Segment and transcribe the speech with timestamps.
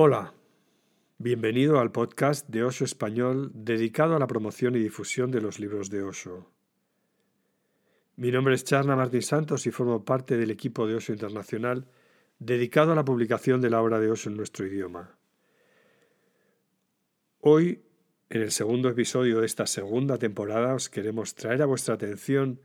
[0.00, 0.32] Hola,
[1.18, 5.90] bienvenido al podcast de Osho Español dedicado a la promoción y difusión de los libros
[5.90, 6.52] de Osho.
[8.14, 11.88] Mi nombre es Charna Martín Santos y formo parte del equipo de Osho Internacional
[12.38, 15.18] dedicado a la publicación de la obra de Osho en nuestro idioma.
[17.40, 17.82] Hoy,
[18.30, 22.60] en el segundo episodio de esta segunda temporada, os queremos traer a vuestra atención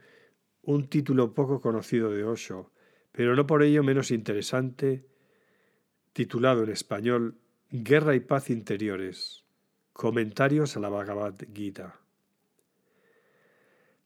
[0.61, 2.71] un título poco conocido de Osho,
[3.11, 5.07] pero no por ello menos interesante
[6.13, 7.39] titulado en español
[7.71, 9.43] Guerra y Paz Interiores.
[9.93, 11.99] Comentarios a la Bhagavad Gita.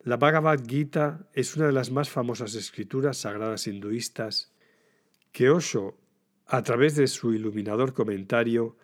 [0.03, 4.53] La Bhagavad Gita es una de las más famosas escrituras sagradas hinduistas
[5.33, 5.97] que Osho,
[6.45, 8.77] a través de su iluminador comentario,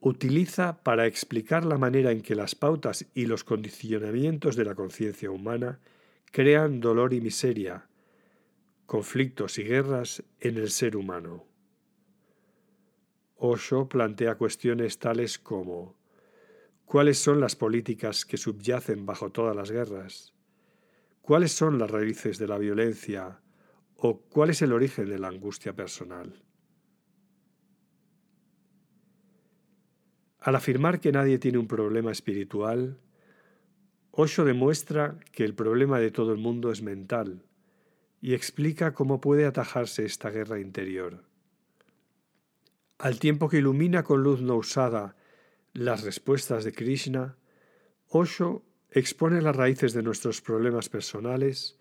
[0.00, 5.30] utiliza para explicar la manera en que las pautas y los condicionamientos de la conciencia
[5.30, 5.80] humana
[6.30, 7.86] crean dolor y miseria,
[8.84, 11.49] conflictos y guerras en el ser humano.
[13.42, 15.96] Osho plantea cuestiones tales como
[16.84, 20.34] ¿cuáles son las políticas que subyacen bajo todas las guerras?
[21.22, 23.40] ¿Cuáles son las raíces de la violencia?
[23.96, 26.42] ¿O cuál es el origen de la angustia personal?
[30.40, 32.98] Al afirmar que nadie tiene un problema espiritual,
[34.10, 37.46] Osho demuestra que el problema de todo el mundo es mental
[38.20, 41.29] y explica cómo puede atajarse esta guerra interior.
[43.00, 45.16] Al tiempo que ilumina con luz no usada
[45.72, 47.38] las respuestas de Krishna,
[48.08, 51.78] Osho expone las raíces de nuestros problemas personales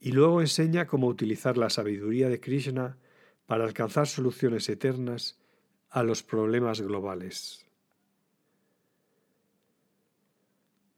[0.00, 2.98] y luego enseña cómo utilizar la sabiduría de Krishna
[3.46, 5.40] para alcanzar soluciones eternas
[5.88, 7.64] a los problemas globales.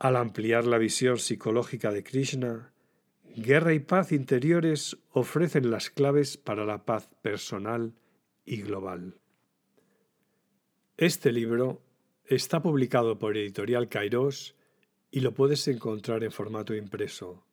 [0.01, 2.73] Al ampliar la visión psicológica de Krishna,
[3.37, 7.95] guerra y paz interiores ofrecen las claves para la paz personal
[8.45, 9.21] y global.
[10.99, 11.83] Este libro
[12.25, 14.55] está publicado por Editorial Kairos
[15.11, 17.45] y lo puedes encontrar en formato impreso.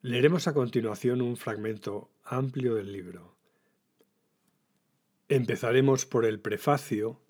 [0.00, 3.36] Leeremos a continuación un fragmento amplio del libro.
[5.28, 7.20] Empezaremos por el prefacio,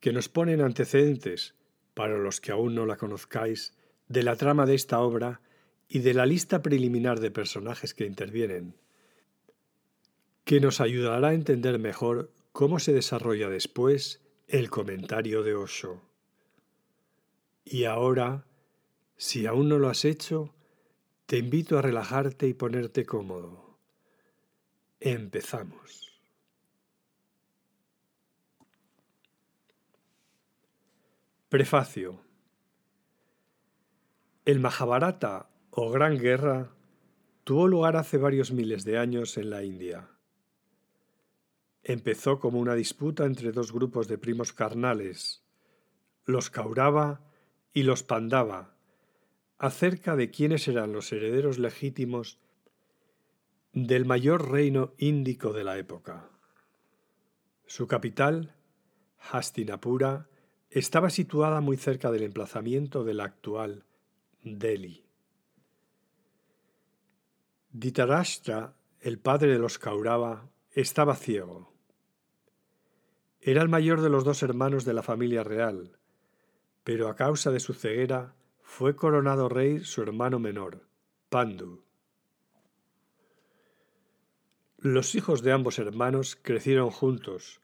[0.00, 1.54] que nos pone en antecedentes,
[1.92, 3.76] para los que aún no la conozcáis,
[4.08, 5.42] de la trama de esta obra
[5.90, 8.76] y de la lista preliminar de personajes que intervienen,
[10.44, 16.02] que nos ayudará a entender mejor cómo se desarrolla después el comentario de Osho.
[17.64, 18.44] Y ahora,
[19.16, 20.54] si aún no lo has hecho,
[21.26, 23.78] te invito a relajarte y ponerte cómodo.
[25.00, 26.20] Empezamos.
[31.48, 32.20] Prefacio.
[34.44, 36.70] El Mahabharata o Gran Guerra
[37.44, 40.11] tuvo lugar hace varios miles de años en la India.
[41.84, 45.42] Empezó como una disputa entre dos grupos de primos carnales,
[46.24, 47.20] los Kaurava
[47.72, 48.76] y los Pandava,
[49.58, 52.38] acerca de quiénes eran los herederos legítimos
[53.72, 56.30] del mayor reino índico de la época.
[57.66, 58.54] Su capital,
[59.18, 60.28] Hastinapura,
[60.70, 63.84] estaba situada muy cerca del emplazamiento de la actual
[64.42, 65.04] Delhi.
[67.70, 71.71] Ditarashtra, el padre de los Kaurava, estaba ciego.
[73.44, 75.98] Era el mayor de los dos hermanos de la familia real,
[76.84, 80.86] pero a causa de su ceguera fue coronado rey su hermano menor,
[81.28, 81.82] Pandu.
[84.78, 87.60] Los hijos de ambos hermanos crecieron juntos,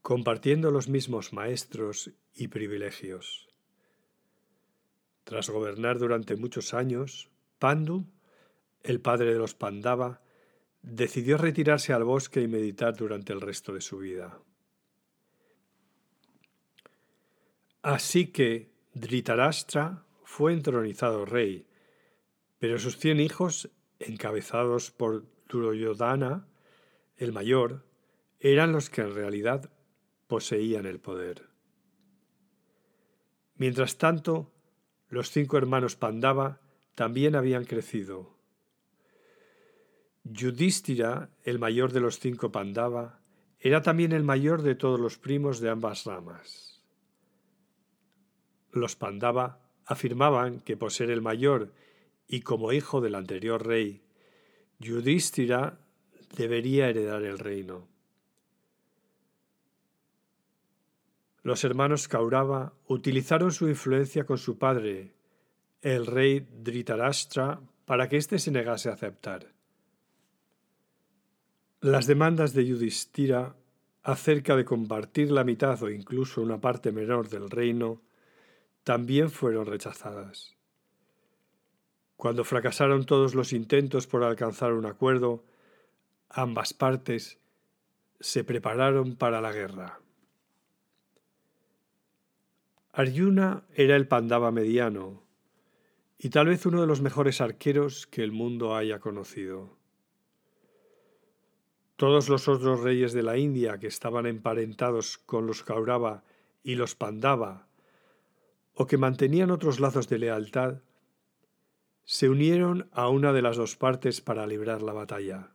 [0.00, 3.50] compartiendo los mismos maestros y privilegios.
[5.24, 7.28] Tras gobernar durante muchos años,
[7.58, 8.06] Pandu,
[8.82, 10.22] el padre de los Pandava,
[10.80, 14.40] decidió retirarse al bosque y meditar durante el resto de su vida.
[17.86, 21.68] Así que Dhritarashtra fue entronizado rey,
[22.58, 23.70] pero sus cien hijos,
[24.00, 26.48] encabezados por Duryodhana,
[27.16, 27.86] el mayor,
[28.40, 29.70] eran los que en realidad
[30.26, 31.48] poseían el poder.
[33.54, 34.52] Mientras tanto,
[35.08, 36.60] los cinco hermanos Pandava
[36.96, 38.36] también habían crecido.
[40.24, 43.20] Yudhishthira, el mayor de los cinco Pandava,
[43.60, 46.75] era también el mayor de todos los primos de ambas ramas.
[48.76, 51.72] Los Pandava afirmaban que por ser el mayor
[52.28, 54.02] y como hijo del anterior rey,
[54.78, 55.80] Yudhishthira
[56.36, 57.88] debería heredar el reino.
[61.42, 65.14] Los hermanos Kaurava utilizaron su influencia con su padre,
[65.80, 69.54] el rey Dhritarashtra, para que éste se negase a aceptar.
[71.80, 73.54] Las demandas de Yudhishthira
[74.02, 78.02] acerca de compartir la mitad o incluso una parte menor del reino,
[78.86, 80.54] también fueron rechazadas.
[82.16, 85.44] Cuando fracasaron todos los intentos por alcanzar un acuerdo,
[86.28, 87.40] ambas partes
[88.20, 89.98] se prepararon para la guerra.
[92.92, 95.24] Arjuna era el Pandava mediano
[96.16, 99.76] y tal vez uno de los mejores arqueros que el mundo haya conocido.
[101.96, 106.22] Todos los otros reyes de la India que estaban emparentados con los Kaurava
[106.62, 107.65] y los Pandava,
[108.78, 110.82] o que mantenían otros lazos de lealtad,
[112.04, 115.50] se unieron a una de las dos partes para librar la batalla.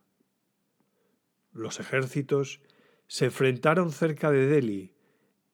[1.52, 2.60] Los ejércitos
[3.06, 4.94] se enfrentaron cerca de Delhi,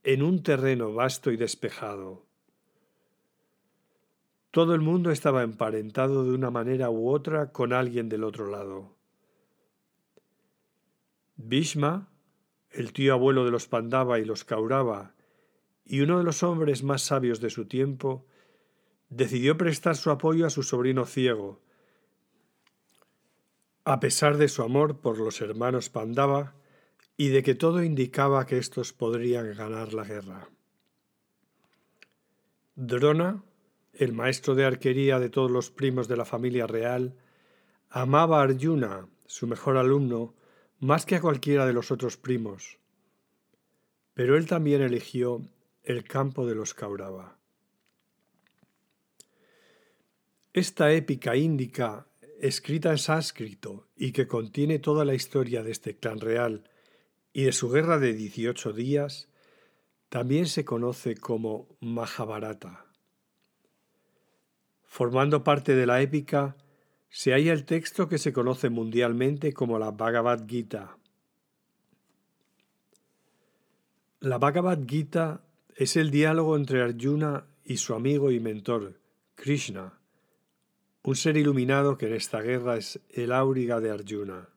[0.03, 2.27] en un terreno vasto y despejado.
[4.51, 8.97] Todo el mundo estaba emparentado de una manera u otra con alguien del otro lado.
[11.37, 12.09] Bhishma,
[12.71, 15.15] el tío abuelo de los Pandava y los Kaurava,
[15.89, 18.27] y uno de los hombres más sabios de su tiempo,
[19.09, 21.61] decidió prestar su apoyo a su sobrino ciego,
[23.85, 26.55] a pesar de su amor por los hermanos Pandava
[27.17, 30.51] y de que todo indicaba que éstos podrían ganar la guerra.
[32.77, 33.43] Drona,
[33.95, 37.15] el maestro de arquería de todos los primos de la familia real,
[37.89, 40.35] amaba a Arjuna, su mejor alumno,
[40.81, 42.79] más que a cualquiera de los otros primos.
[44.13, 45.43] Pero él también eligió
[45.89, 47.39] el campo de los Kaurava.
[50.53, 52.07] Esta épica índica,
[52.41, 56.69] escrita en sánscrito y que contiene toda la historia de este clan real
[57.33, 59.31] y de su guerra de 18 días,
[60.11, 62.85] también se conoce como Mahabharata.
[64.85, 66.59] Formando parte de la épica,
[67.09, 70.99] se halla el texto que se conoce mundialmente como la Bhagavad Gita.
[74.21, 75.48] La Bhagavad Gita
[75.79, 78.99] es el diálogo entre Arjuna y su amigo y mentor,
[79.37, 80.01] Krishna,
[81.05, 84.49] un ser iluminado que en esta guerra es el auriga de Arjuna.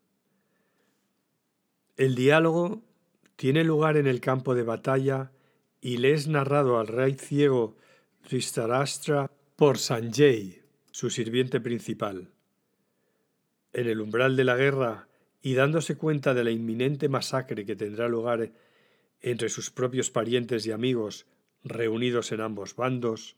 [1.96, 2.82] El diálogo
[3.36, 5.32] tiene lugar en el campo de batalla
[5.80, 7.78] y le es narrado al rey ciego
[8.28, 12.32] Tristarastra por Sanjay, su sirviente principal.
[13.74, 15.08] En el umbral de la guerra
[15.44, 18.52] y dándose cuenta de la inminente masacre que tendrá lugar
[19.22, 21.28] entre sus propios parientes y amigos
[21.64, 23.38] reunidos en ambos bandos,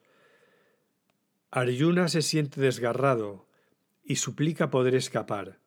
[1.52, 3.46] Arjuna se siente desgarrado
[4.04, 5.60] y suplica poder escapar,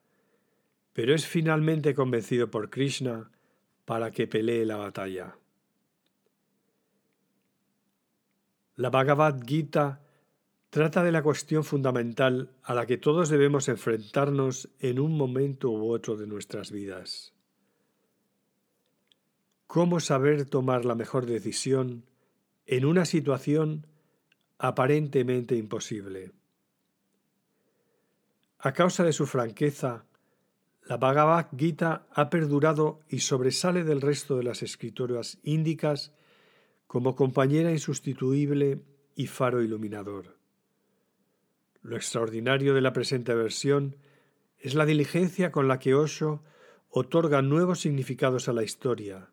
[0.93, 3.31] pero es finalmente convencido por Krishna
[3.85, 5.37] para que pelee la batalla.
[8.75, 10.03] La Bhagavad Gita
[10.71, 15.91] trata de la cuestión fundamental a la que todos debemos enfrentarnos en un momento u
[15.91, 17.36] otro de nuestras vidas.
[19.67, 22.05] ¿Cómo saber tomar la mejor decisión
[22.67, 23.87] en una situación
[24.59, 26.33] aparentemente imposible.
[28.59, 30.07] A causa de su franqueza,
[30.83, 36.13] la Bhagavad Gita ha perdurado y sobresale del resto de las escrituras índicas
[36.87, 38.81] como compañera insustituible
[39.15, 40.37] y faro iluminador.
[41.83, 43.97] Lo extraordinario de la presente versión
[44.59, 46.43] es la diligencia con la que Osho
[46.89, 49.29] otorga nuevos significados a la historia,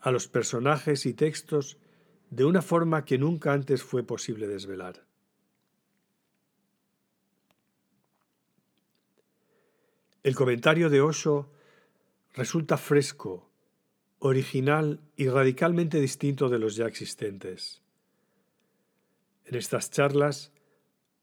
[0.00, 1.78] a los personajes y textos
[2.30, 5.04] de una forma que nunca antes fue posible desvelar.
[10.22, 11.48] El comentario de Osho
[12.34, 13.48] resulta fresco,
[14.18, 17.82] original y radicalmente distinto de los ya existentes.
[19.44, 20.52] En estas charlas,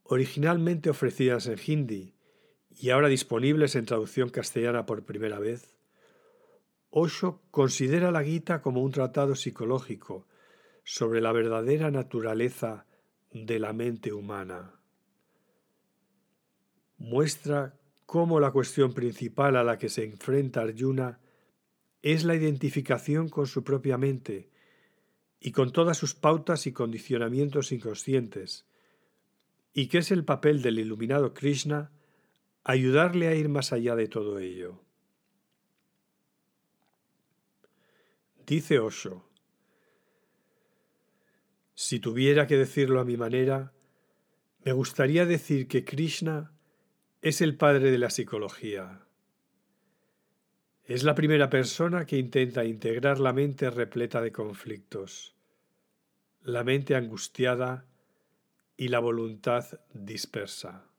[0.03, 2.13] originalmente ofrecidas en hindi
[2.69, 5.75] y ahora disponibles en traducción castellana por primera vez,
[6.95, 10.27] Osho considera la Gita como un tratado psicológico
[10.83, 12.85] sobre la verdadera naturaleza
[13.31, 14.79] de la mente humana.
[16.99, 21.19] Muestra cómo la cuestión principal a la que se enfrenta Arjuna
[22.03, 24.51] es la identificación con su propia mente
[25.39, 28.67] y con todas sus pautas y condicionamientos inconscientes,
[29.73, 31.91] y que es el papel del iluminado Krishna
[32.63, 34.82] ayudarle a ir más allá de todo ello.
[38.45, 39.29] Dice Osho,
[41.75, 43.73] si tuviera que decirlo a mi manera,
[44.65, 46.51] me gustaría decir que Krishna
[47.21, 49.07] es el padre de la psicología.
[50.83, 55.35] Es la primera persona que intenta integrar la mente repleta de conflictos,
[56.41, 57.85] la mente angustiada
[58.75, 60.89] y la voluntad dispersa.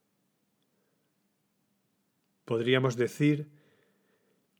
[2.47, 3.51] Podríamos decir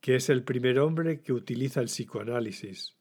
[0.05, 2.95] que es el primer hombre que utiliza el psicoanálisis.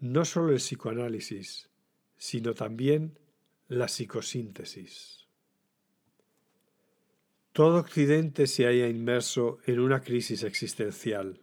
[0.00, 1.70] No solo el psicoanálisis,
[2.18, 3.18] sino también
[3.68, 5.28] la psicosíntesis.
[7.52, 11.40] Todo Occidente se halla inmerso en una crisis existencial.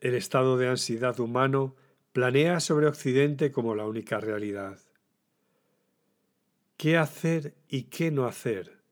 [0.00, 1.76] El estado de ansiedad humano
[2.12, 4.80] planea sobre Occidente como la única realidad.
[6.76, 8.82] ¿Qué hacer y qué no hacer?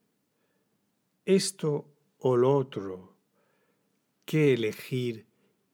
[1.25, 3.14] Esto o lo otro.
[4.25, 5.27] ¿Qué elegir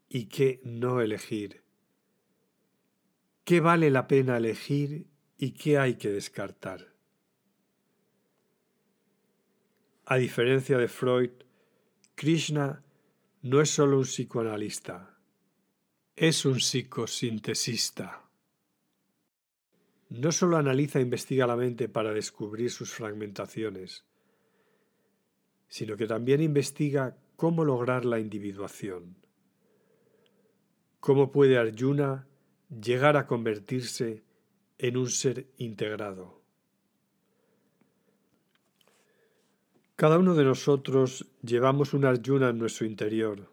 [0.10, 1.64] y qué no elegir?
[3.46, 6.94] ¿Qué vale la pena elegir y qué hay que descartar?
[10.06, 11.32] A diferencia de Freud,
[12.16, 12.84] Krishna
[13.42, 15.18] no es solo un psicoanalista,
[16.18, 18.30] es un psicosintesista.
[20.10, 24.04] No solo analiza e investiga la mente para descubrir sus fragmentaciones,
[25.70, 29.16] sino que también investiga cómo lograr la individuación.
[31.00, 32.28] ¿Cómo puede Arjuna
[32.70, 34.22] llegar a convertirse
[34.78, 36.40] en un ser integrado?
[39.96, 43.50] Cada uno de nosotros llevamos un Arjuna en nuestro interior,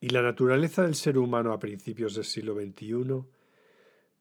[0.00, 3.22] y la naturaleza del ser humano a principios del siglo XXI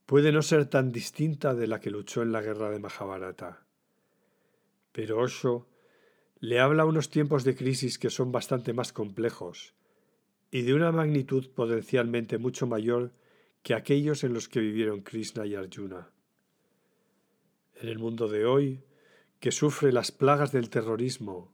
[0.05, 3.65] puede no ser tan distinta de la que luchó en la guerra de Mahabharata.
[4.91, 5.69] Pero Osho
[6.39, 9.73] le habla unos tiempos de crisis que son bastante más complejos
[10.51, 13.11] y de una magnitud potencialmente mucho mayor
[13.63, 16.11] que aquellos en los que vivieron Krishna y Arjuna.
[17.81, 18.83] En el mundo de hoy,
[19.39, 21.53] que sufre las plagas del terrorismo,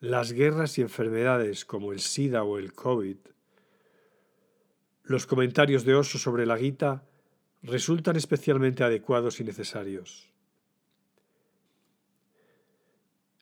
[0.00, 3.16] las guerras y enfermedades como el SIDA o el COVID,
[5.04, 7.04] los comentarios de Oso sobre la Gita
[7.62, 10.31] resultan especialmente adecuados y necesarios.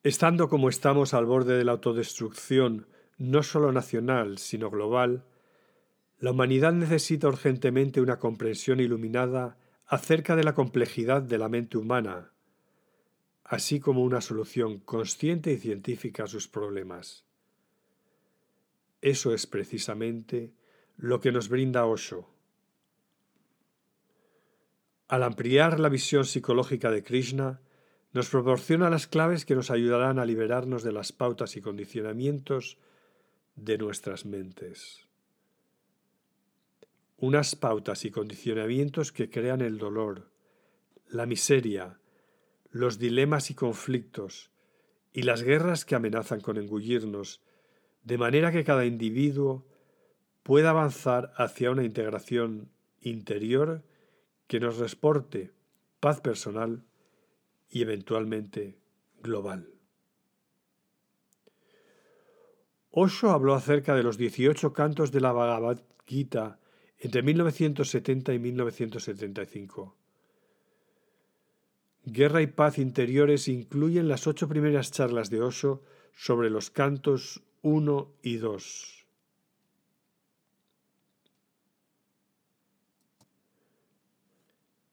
[0.03, 2.87] Estando como estamos al borde de la autodestrucción,
[3.19, 5.27] no solo nacional, sino global,
[6.19, 12.33] la humanidad necesita urgentemente una comprensión iluminada acerca de la complejidad de la mente humana,
[13.45, 17.27] así como una solución consciente y científica a sus problemas.
[19.03, 20.55] Eso es precisamente
[20.97, 22.27] lo que nos brinda Osho.
[25.09, 27.61] Al ampliar la visión psicológica de Krishna,
[28.13, 32.79] nos proporciona las claves que nos ayudarán a liberarnos de las pautas y condicionamientos
[33.55, 35.07] de nuestras mentes.
[37.17, 40.31] Unas pautas y condicionamientos que crean el dolor,
[41.09, 41.99] la miseria,
[42.71, 44.51] los dilemas y conflictos,
[45.13, 47.43] y las guerras que amenazan con engullirnos,
[48.03, 49.67] de manera que cada individuo
[50.43, 53.85] pueda avanzar hacia una integración interior
[54.47, 55.53] que nos resporte
[56.01, 56.85] paz personal
[57.71, 58.77] y eventualmente
[59.23, 59.69] global.
[62.91, 66.59] Osho habló acerca de los 18 cantos de la Bhagavad Gita
[66.99, 69.97] entre 1970 y 1975.
[72.05, 78.13] Guerra y paz interiores incluyen las ocho primeras charlas de Osho sobre los cantos 1
[78.23, 79.07] y 2.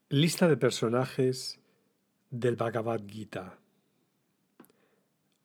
[0.10, 1.60] Lista de personajes
[2.30, 3.58] del Bhagavad Gita.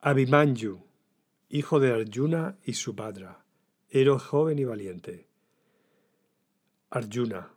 [0.01, 0.79] Abhimanyu,
[1.49, 3.45] hijo de Arjuna y Subhadra,
[3.89, 5.27] héroe joven y valiente.
[6.89, 7.53] Arjuna,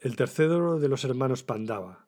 [0.00, 2.06] el tercero de los hermanos Pandava,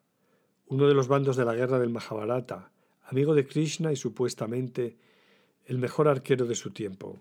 [0.67, 2.73] uno de los bandos de la guerra del Mahabharata,
[3.05, 4.99] amigo de Krishna y supuestamente
[5.67, 7.21] el mejor arquero de su tiempo.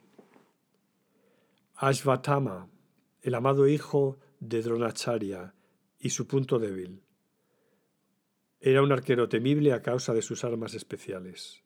[1.75, 2.67] Ashvatama,
[3.21, 5.53] el amado hijo de Dronacharya
[5.99, 7.04] y su punto débil.
[8.65, 11.61] Era un arquero temible a causa de sus armas especiales.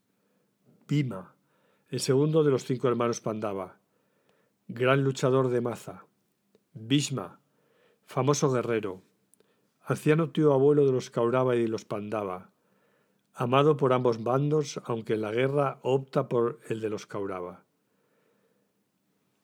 [0.85, 1.33] Bhima,
[1.87, 3.79] el segundo de los cinco hermanos Pandava,
[4.67, 6.03] gran luchador de maza.
[6.73, 7.39] Bhishma,
[8.05, 9.01] famoso guerrero,
[9.85, 12.51] anciano tío abuelo de los Kaurava y de los Pandava,
[13.33, 17.63] amado por ambos bandos, aunque en la guerra opta por el de los Kaurava.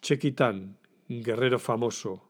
[0.02, 2.28] Chequitán, guerrero famoso.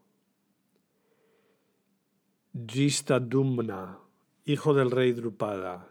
[2.54, 4.05] Dumna
[4.48, 5.88] hijo del rey Drupada.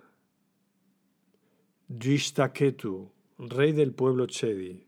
[1.88, 4.86] Drishtaketu, rey del pueblo Chedi.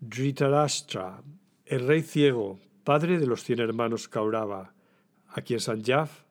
[0.00, 1.22] Dhritarashtra,
[1.66, 4.72] el rey ciego, padre de los cien hermanos Kaurava,
[5.28, 6.24] a quien Sanjaf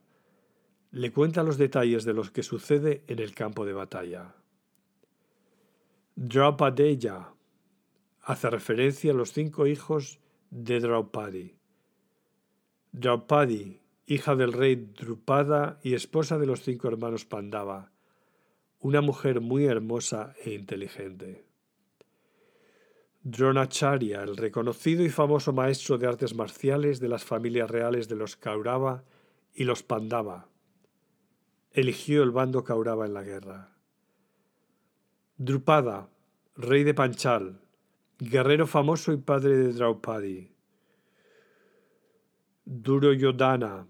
[0.91, 4.33] le cuenta los detalles de lo que sucede en el campo de batalla.
[6.15, 7.29] Draupadeya
[8.21, 10.19] hace referencia a los cinco hijos
[10.49, 11.55] de Draupadi.
[12.91, 17.91] Draupadi, hija del rey Drupada y esposa de los cinco hermanos Pandava,
[18.79, 21.45] una mujer muy hermosa e inteligente.
[23.21, 28.35] Dronacharya, el reconocido y famoso maestro de artes marciales de las familias reales de los
[28.35, 29.05] Kaurava
[29.53, 30.49] y los Pandava,
[31.71, 33.77] eligió el bando Kaurava en la guerra.
[35.37, 36.09] Drupada,
[36.57, 37.61] rey de Panchal,
[38.19, 40.51] guerrero famoso y padre de Draupadi.
[42.65, 43.87] Duryodhana,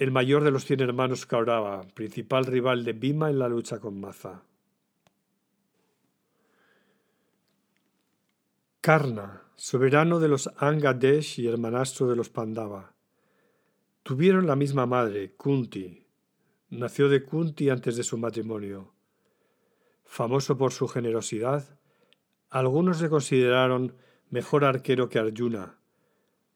[0.00, 4.00] el mayor de los cien hermanos Kaurava, principal rival de Bhima en la lucha con
[4.00, 4.44] Maza.
[8.80, 12.94] Karna, soberano de los Angadesh y hermanastro de los Pandava.
[14.02, 16.06] Tuvieron la misma madre, Kunti.
[16.70, 18.94] Nació de Kunti antes de su matrimonio.
[20.06, 21.78] Famoso por su generosidad,
[22.48, 23.94] algunos le consideraron
[24.30, 25.78] mejor arquero que Arjuna.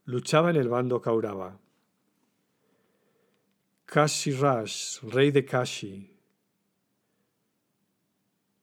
[0.06, 1.60] Luchaba en el bando Kaurava.
[3.86, 6.18] Kashiraj, rey de Kashi.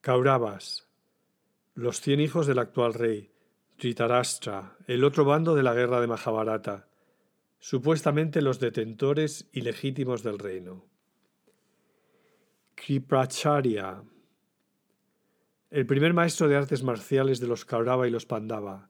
[0.01, 0.89] Kauravas,
[1.75, 3.31] los cien hijos del actual rey,
[3.77, 6.87] Dhritarashtra, el otro bando de la guerra de Mahabharata,
[7.59, 10.89] supuestamente los detentores ilegítimos del reino.
[12.73, 14.03] Kripracharya,
[15.69, 18.89] el primer maestro de artes marciales de los Kaurava y los Pandava,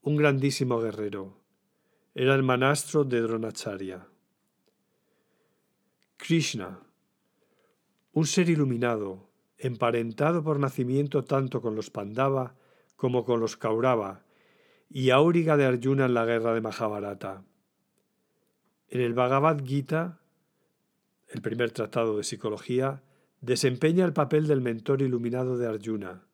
[0.00, 1.44] un grandísimo guerrero.
[2.14, 4.08] Era el manastro de Dronacharya.
[6.16, 6.80] Krishna,
[8.12, 12.54] un ser iluminado, emparentado por nacimiento tanto con los Pandava
[12.96, 14.24] como con los Kaurava,
[14.88, 17.44] y auriga de Arjuna en la guerra de Mahabharata.
[18.88, 20.20] En el Bhagavad Gita,
[21.28, 23.02] el primer tratado de psicología,
[23.40, 26.26] desempeña el papel del mentor iluminado de Arjuna,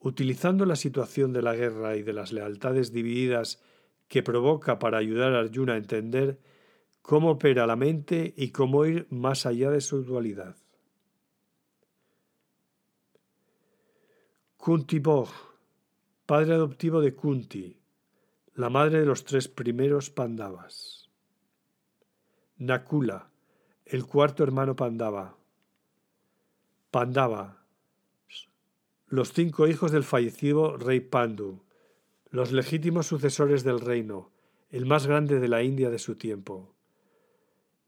[0.00, 3.62] utilizando la situación de la guerra y de las lealtades divididas
[4.08, 6.38] que provoca para ayudar a Arjuna a entender
[7.04, 10.56] cómo opera la mente y cómo ir más allá de su dualidad.
[14.56, 15.28] Kunti Bog,
[16.24, 17.78] padre adoptivo de Kunti,
[18.54, 21.10] la madre de los tres primeros Pandavas.
[22.56, 23.28] Nakula,
[23.84, 25.36] el cuarto hermano Pandava.
[26.90, 27.66] Pandava,
[29.08, 31.64] los cinco hijos del fallecido rey Pandu,
[32.30, 34.32] los legítimos sucesores del reino,
[34.70, 36.73] el más grande de la India de su tiempo.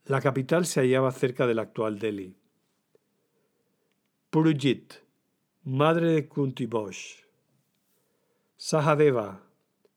[0.06, 2.36] La capital se hallaba cerca del actual Delhi.
[4.30, 4.94] Purujit,
[5.64, 7.24] madre de Kunti Bosch.
[8.56, 9.42] Sahadeva,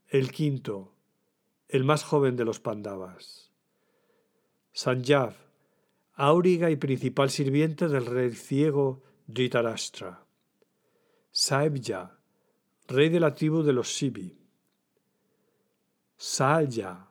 [0.08, 0.96] el quinto,
[1.68, 3.52] el más joven de los Pandavas.
[4.72, 5.36] Sanjav,
[6.16, 10.26] áuriga y principal sirviente del rey ciego Dhritarashtra.
[11.32, 12.18] Saebja,
[12.88, 14.40] rey de la tribu de los Sibi.
[16.18, 17.06] Saalya,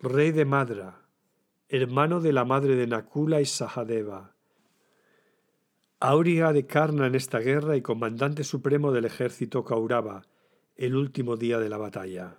[0.00, 1.03] rey de Madra
[1.74, 4.36] hermano de la madre de Nakula y Sahadeva.
[5.98, 10.22] Auriga de Karna en esta guerra y comandante supremo del ejército Kaurava,
[10.76, 12.36] el último día de la batalla.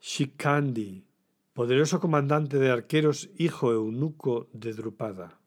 [0.00, 1.04] Shikandi,
[1.52, 5.38] poderoso comandante de arqueros, hijo eunuco de Drupada.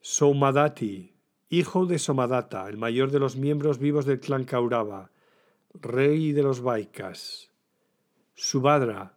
[0.00, 1.14] Somadati,
[1.48, 5.10] hijo de Somadata, el mayor de los miembros vivos del clan Kaurava,
[5.72, 7.50] rey de los Vaikas.
[8.34, 9.15] Subhadra,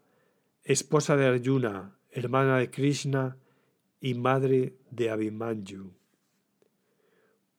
[0.70, 3.38] esposa de Arjuna, hermana de Krishna
[4.00, 5.96] y madre de Abhimanyu.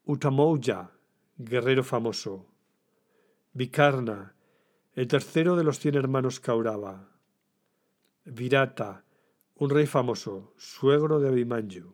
[0.05, 0.92] Utamauja,
[1.37, 2.46] guerrero famoso.
[3.53, 4.37] Vikarna,
[4.94, 7.09] el tercero de los cien hermanos Kaurava.
[8.27, 9.05] Virata,
[9.57, 11.92] un rey famoso, suegro de Abhimanyu.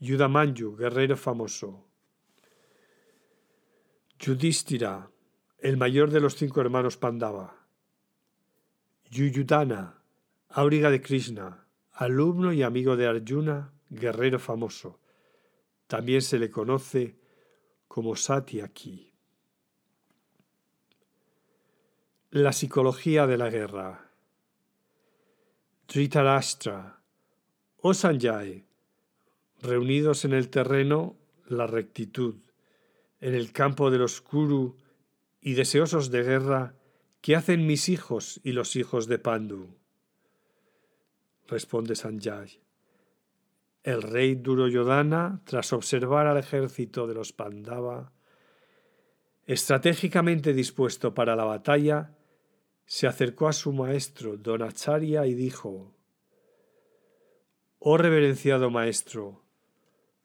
[0.00, 1.88] Yudamanyu, guerrero famoso.
[4.18, 5.10] Yudhishthira,
[5.60, 7.63] el mayor de los cinco hermanos Pandava.
[9.14, 10.02] Yuyudana,
[10.48, 14.98] auriga de Krishna, alumno y amigo de Arjuna, guerrero famoso.
[15.86, 17.16] También se le conoce
[17.86, 19.12] como Satyaki.
[22.30, 24.10] La psicología de la guerra.
[25.86, 27.00] Dhritarashtra,
[27.82, 27.92] o
[29.62, 32.34] reunidos en el terreno, la rectitud,
[33.20, 34.76] en el campo de los Kuru
[35.40, 36.74] y deseosos de guerra,
[37.24, 39.78] ¿Qué hacen mis hijos y los hijos de Pandu?
[41.48, 42.60] Responde Sanjay.
[43.82, 48.12] El rey Duryodhana, tras observar al ejército de los Pandava,
[49.46, 52.14] estratégicamente dispuesto para la batalla,
[52.84, 55.94] se acercó a su maestro Donacharya y dijo:
[57.78, 59.46] Oh reverenciado maestro,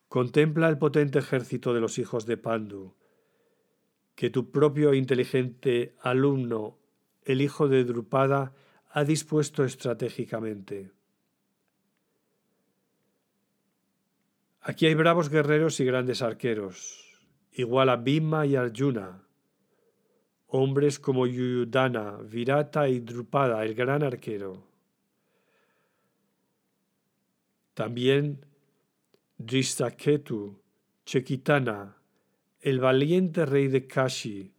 [0.10, 2.94] contempla el potente ejército de los hijos de Pandu,
[4.16, 6.79] que tu propio inteligente alumno
[7.30, 8.54] el hijo de Drupada
[8.90, 10.92] ha dispuesto estratégicamente.
[14.62, 17.20] Aquí hay bravos guerreros y grandes arqueros,
[17.52, 19.28] igual a Bhima y Arjuna,
[20.48, 24.64] hombres como Yudana, Virata y Drupada, el gran arquero.
[27.76, 28.44] También
[29.38, 30.60] Dristaketu,
[31.06, 31.96] Chekitana,
[32.60, 34.52] el valiente rey de Kashi,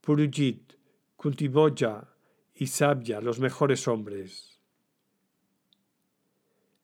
[0.00, 0.77] Purujit,
[1.18, 2.14] Kuntiboja
[2.54, 4.60] y Sabya, los mejores hombres.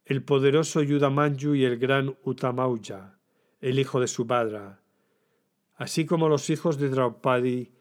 [0.04, 3.20] El poderoso Yudamanyu y el gran Utamauja,
[3.60, 4.82] el hijo de Subhadra,
[5.76, 7.74] así como los hijos de Draupadi,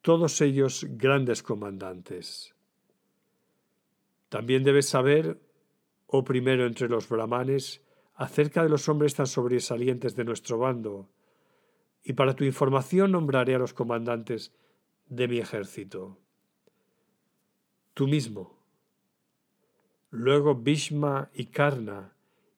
[0.00, 2.56] todos ellos grandes comandantes.
[4.28, 5.40] También debes saber,
[6.08, 7.80] oh primero entre los brahmanes,
[8.16, 11.12] acerca de los hombres tan sobresalientes de nuestro bando,
[12.02, 14.52] y para tu información nombraré a los comandantes
[15.12, 16.16] de mi ejército.
[17.92, 18.58] Tú mismo.
[20.10, 22.14] Luego Bhishma y Karna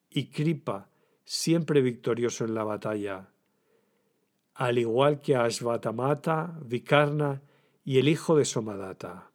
[0.09, 0.89] y Kripa,
[1.25, 3.29] siempre victorioso en la batalla,
[4.53, 7.41] al igual que Ashvatamata, Vikarna
[7.83, 9.31] y el hijo de Somadata.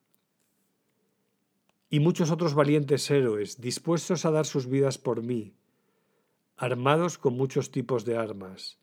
[1.90, 5.52] Y muchos otros valientes héroes dispuestos a dar sus vidas por mí,
[6.56, 8.78] armados con muchos tipos de armas,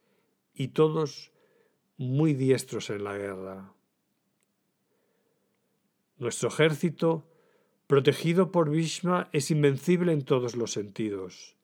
[0.54, 1.32] y todos
[1.98, 3.77] muy diestros en la guerra.
[6.18, 7.28] Nuestro ejército,
[7.86, 11.56] protegido por Bhishma, es invencible en todos los sentidos,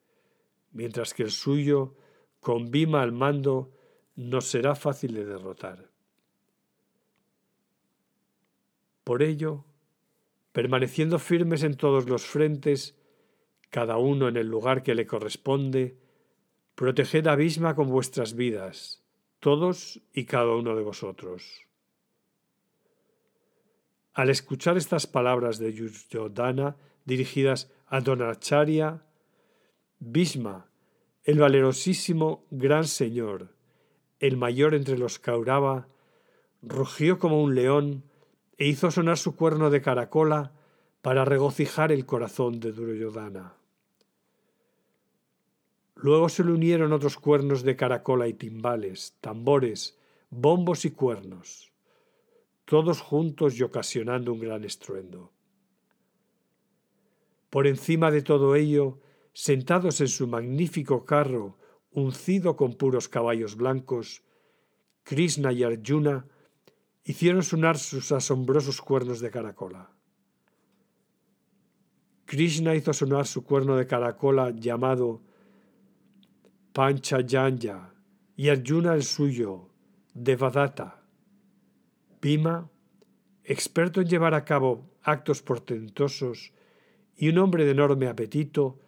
[0.72, 1.96] mientras que el suyo,
[2.40, 3.72] con Bhima al mando,
[4.16, 5.90] nos será fácil de derrotar.
[9.04, 9.66] Por ello,
[10.52, 12.96] permaneciendo firmes en todos los frentes,
[13.70, 15.98] cada uno en el lugar que le corresponde,
[16.76, 19.04] proteged a Bhishma con vuestras vidas,
[19.40, 21.68] todos y cada uno de vosotros.
[24.14, 29.02] Al escuchar estas palabras de Yuryodhana dirigidas a Donacharya,
[30.00, 30.68] Bhishma,
[31.24, 33.56] el valerosísimo gran señor,
[34.20, 35.88] el mayor entre los Kaurava,
[36.62, 38.04] rugió como un león
[38.58, 40.52] e hizo sonar su cuerno de caracola
[41.02, 43.56] para regocijar el corazón de Duryodhana.
[45.96, 49.98] Luego se le unieron otros cuernos de caracola y timbales, tambores,
[50.30, 51.73] bombos y cuernos,
[52.74, 55.32] todos juntos y ocasionando un gran estruendo.
[57.52, 59.00] Por encima de todo ello,
[59.32, 61.60] sentados en su magnífico carro,
[61.92, 64.24] uncido con puros caballos blancos,
[65.04, 66.26] Krishna y Arjuna
[67.04, 69.92] hicieron sonar sus asombrosos cuernos de caracola.
[72.26, 75.22] Krishna hizo sonar su cuerno de caracola llamado
[76.74, 77.94] Panchajanya
[78.36, 79.70] y Arjuna el suyo,
[80.16, 81.03] Devadatta.
[82.24, 82.70] Bhima,
[83.44, 86.54] experto en llevar a cabo actos portentosos
[87.18, 88.80] y un hombre de enorme apetito,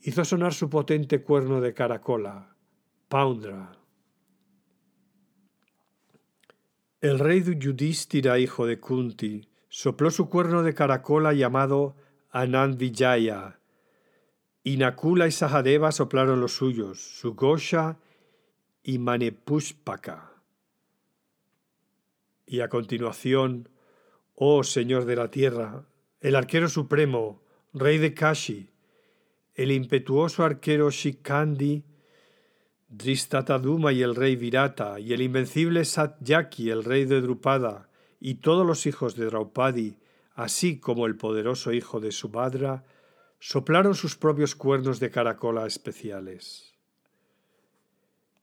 [0.00, 2.56] hizo sonar su potente cuerno de caracola,
[3.08, 3.78] Poundra.
[7.00, 11.94] El rey Yudhishthira, hijo de Kunti, sopló su cuerno de caracola llamado
[12.30, 13.60] Anand Vijaya,
[14.64, 17.98] y Nakula y Sahadeva soplaron los suyos, Sugosha
[18.82, 20.33] y Manepushpaka.
[22.46, 23.68] Y a continuación,
[24.34, 25.86] oh Señor de la tierra,
[26.20, 28.70] el arquero supremo, rey de Kashi,
[29.54, 31.84] el impetuoso arquero Shikandi,
[32.88, 37.88] Dristataduma y el rey Virata, y el invencible Satyaki, el rey de Drupada,
[38.20, 39.98] y todos los hijos de Draupadi,
[40.34, 42.84] así como el poderoso hijo de Subhadra,
[43.38, 46.74] soplaron sus propios cuernos de caracola especiales.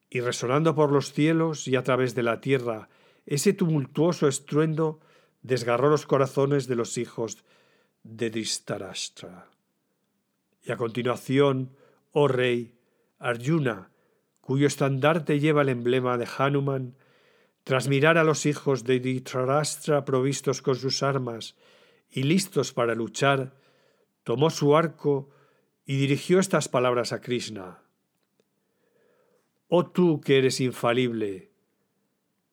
[0.10, 2.90] Y resonando por los cielos y a través de la tierra,
[3.26, 5.00] ese tumultuoso estruendo
[5.42, 7.44] desgarró los corazones de los hijos
[8.04, 9.48] de Distarashtra.
[10.64, 11.76] Y a continuación,
[12.12, 12.76] oh rey,
[13.20, 13.92] Arjuna,
[14.42, 16.96] cuyo estandarte lleva el emblema de Hanuman,
[17.64, 21.56] tras mirar a los hijos de Dhritarashtra provistos con sus armas
[22.10, 23.56] y listos para luchar,
[24.24, 25.30] tomó su arco
[25.86, 27.84] y dirigió estas palabras a Krishna.
[29.68, 31.51] Oh tú que eres infalible,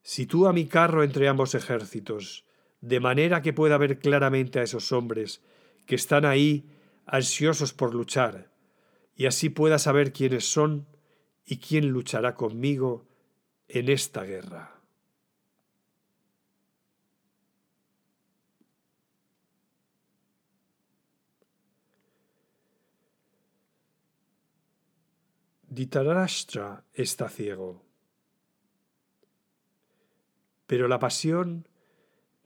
[0.08, 2.46] si tú a mi carro entre ambos ejércitos,
[2.80, 5.42] de manera que pueda ver claramente a esos hombres
[5.84, 6.64] que están ahí
[7.04, 8.50] ansiosos por luchar,
[9.16, 10.86] y así pueda saber quiénes son
[11.44, 13.06] y quién luchará conmigo
[13.68, 14.80] en esta guerra.
[25.68, 27.87] Ditarashtra está ciego.
[30.68, 31.66] Pero la pasión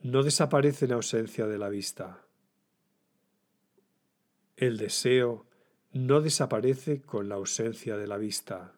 [0.01, 2.25] no desaparece en ausencia de la vista.
[4.57, 5.45] El deseo
[5.93, 8.75] no desaparece con la ausencia de la vista.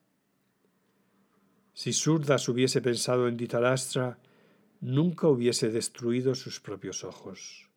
[1.74, 4.18] Si Surdas hubiese pensado en Ditarashtra,
[4.80, 7.68] nunca hubiese destruido sus propios ojos.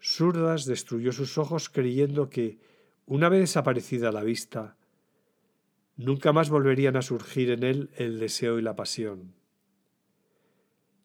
[0.00, 2.58] Surdas destruyó sus ojos creyendo que,
[3.06, 4.77] una vez desaparecida la vista,
[5.98, 9.34] nunca más volverían a surgir en él el deseo y la pasión.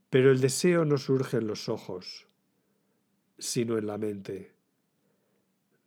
[0.09, 2.27] Pero el deseo no surge en los ojos,
[3.37, 4.53] sino en la mente.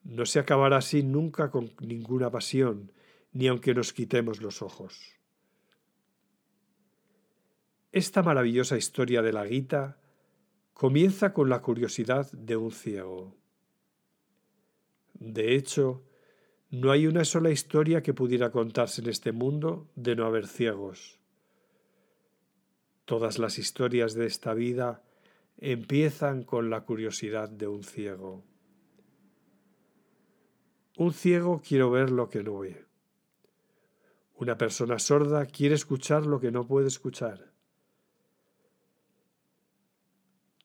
[0.03, 2.93] No se acabará así nunca con ninguna pasión,
[3.33, 5.15] ni aunque nos quitemos los ojos.
[7.93, 9.99] Esta maravillosa historia de la Gita
[10.75, 13.37] comienza con la curiosidad de un ciego.
[15.15, 16.06] De hecho,
[16.77, 21.19] no hay una sola historia que pudiera contarse en este mundo de no haber ciegos.
[23.07, 25.03] Todas las historias de esta vida
[25.57, 28.45] empiezan con la curiosidad de un ciego.
[30.99, 32.85] Un ciego quiere ver lo que no ve.
[34.35, 37.55] Una persona sorda quiere escuchar lo que no puede escuchar.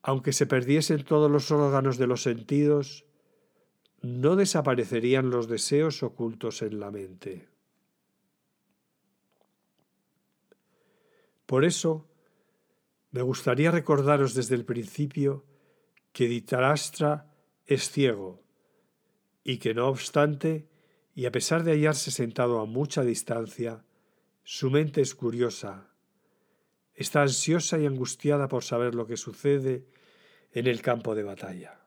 [0.01, 3.05] Aunque se perdiesen todos los órganos de los sentidos,
[4.01, 7.47] no desaparecerían los deseos ocultos en la mente.
[11.45, 12.07] Por eso,
[13.11, 15.45] me gustaría recordaros desde el principio
[16.13, 17.35] que Ditarastra
[17.65, 18.41] es ciego
[19.43, 20.69] y que no obstante,
[21.13, 23.83] y a pesar de hallarse sentado a mucha distancia,
[24.43, 25.89] su mente es curiosa,
[26.93, 29.85] está ansiosa y angustiada por saber lo que sucede
[30.53, 31.80] en el campo de batalla.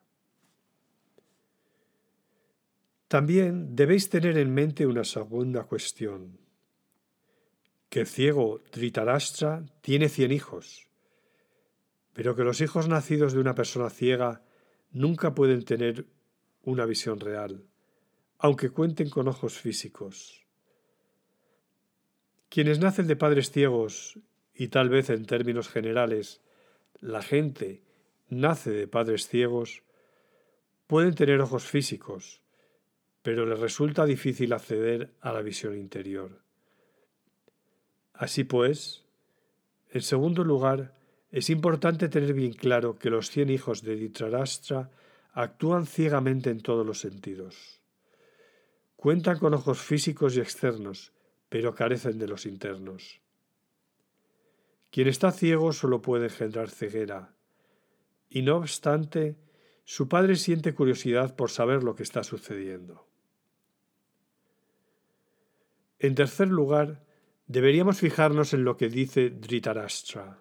[3.15, 6.41] También debéis tener en mente una segunda cuestión,
[7.89, 10.89] que el ciego Tritarashtra tiene cien hijos
[12.15, 14.43] pero que los hijos nacidos de una persona ciega
[14.93, 16.07] nunca pueden tener
[16.63, 17.67] una visión real,
[18.39, 20.47] aunque cuenten con ojos físicos.
[22.49, 24.19] Quienes nacen de padres ciegos,
[24.55, 26.41] y tal vez en términos generales,
[27.01, 27.83] la gente
[28.29, 29.83] nace de padres ciegos,
[30.87, 32.44] pueden tener ojos físicos,
[33.25, 36.43] pero les resulta difícil acceder a la visión interior.
[38.13, 39.03] Así pues,
[39.89, 40.95] en segundo lugar,
[41.31, 44.91] es importante tener bien claro que los cien hijos de Ditrarastra
[45.33, 47.81] actúan ciegamente en todos los sentidos.
[48.95, 51.15] Cuentan con ojos físicos y externos,
[51.49, 53.23] pero carecen de los internos.
[54.91, 57.35] Quien está ciego solo puede engendrar ceguera,
[58.29, 59.39] y no obstante,
[59.85, 63.14] su padre siente curiosidad por saber lo que está sucediendo.
[65.99, 67.05] En tercer lugar,
[67.47, 70.39] deberíamos fijarnos en lo que dice Dhritarashtra.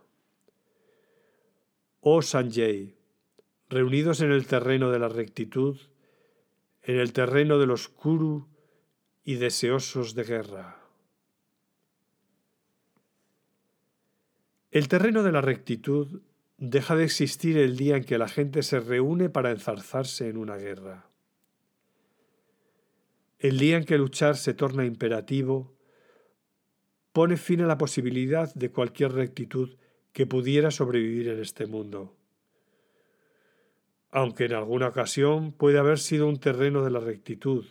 [2.01, 2.97] Oh Sanjay,
[3.69, 5.79] reunidos en el terreno de la rectitud,
[6.81, 8.49] en el terreno de los Kuru
[9.23, 10.83] y deseosos de guerra.
[14.71, 16.21] El terreno de la rectitud
[16.57, 20.57] deja de existir el día en que la gente se reúne para enzarzarse en una
[20.57, 21.12] guerra.
[23.43, 25.75] El día en que luchar se torna imperativo,
[27.11, 29.75] pone fin a la posibilidad de cualquier rectitud
[30.13, 32.15] que pudiera sobrevivir en este mundo.
[34.11, 37.65] Aunque en alguna ocasión puede haber sido un terreno de la rectitud,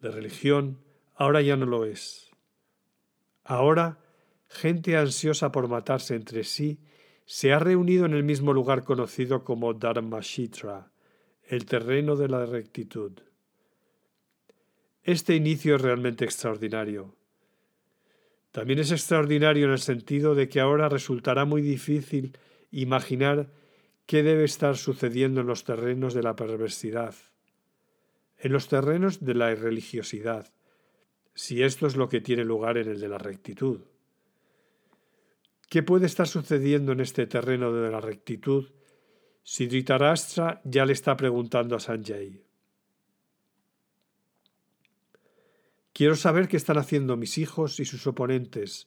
[0.00, 0.80] de religión,
[1.14, 2.32] ahora ya no lo es.
[3.44, 4.00] Ahora,
[4.48, 6.80] gente ansiosa por matarse entre sí
[7.26, 10.90] se ha reunido en el mismo lugar conocido como Dharmashitra,
[11.44, 13.20] el terreno de la rectitud.
[15.08, 17.16] Este inicio es realmente extraordinario.
[18.52, 22.36] También es extraordinario en el sentido de que ahora resultará muy difícil
[22.70, 23.50] imaginar
[24.04, 27.14] qué debe estar sucediendo en los terrenos de la perversidad,
[28.36, 30.52] en los terrenos de la irreligiosidad,
[31.34, 33.80] si esto es lo que tiene lugar en el de la rectitud.
[35.70, 38.72] ¿Qué puede estar sucediendo en este terreno de la rectitud
[39.42, 42.47] si Dhritarashtra ya le está preguntando a Sanjay?
[45.98, 48.86] Quiero saber qué están haciendo mis hijos y sus oponentes,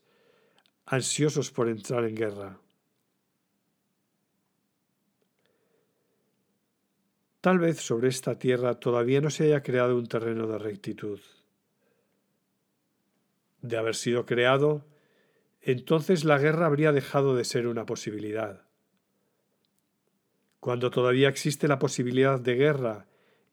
[0.86, 2.58] ansiosos por entrar en guerra.
[7.42, 11.20] Tal vez sobre esta tierra todavía no se haya creado un terreno de rectitud.
[13.62, 14.86] De haber sido creado,
[15.60, 18.64] entonces la guerra habría dejado de ser una posibilidad.
[20.62, 23.11] Cuando todavía existe la posibilidad de guerra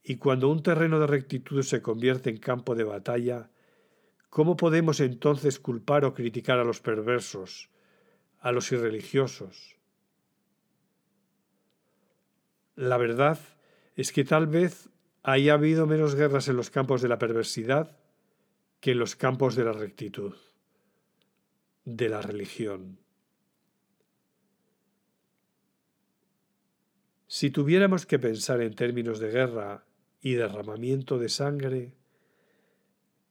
[0.09, 3.51] y cuando un terreno de rectitud se convierte en campo de batalla,
[4.31, 7.69] ¿cómo podemos entonces culpar o criticar a los perversos,
[8.41, 9.77] a los irreligiosos?
[12.75, 13.39] La verdad
[13.97, 14.89] es que tal vez
[15.25, 17.99] haya habido menos guerras en los campos de la perversidad
[18.81, 20.37] que en los campos de la rectitud,
[21.85, 22.99] de la religión.
[27.27, 29.85] Si tuviéramos que pensar en términos de guerra
[30.21, 31.95] y derramamiento de sangre,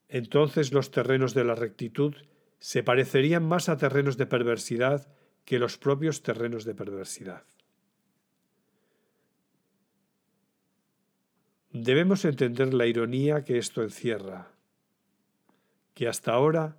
[0.10, 2.16] entonces los terrenos de la rectitud
[2.60, 5.08] se parecerían más a terrenos de perversidad
[5.46, 7.44] que los propios terrenos de perversidad.
[11.72, 14.52] Debemos entender la ironía que esto encierra,
[15.94, 16.78] que hasta ahora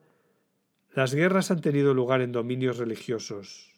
[0.92, 3.72] las guerras han tenido lugar en dominios religiosos.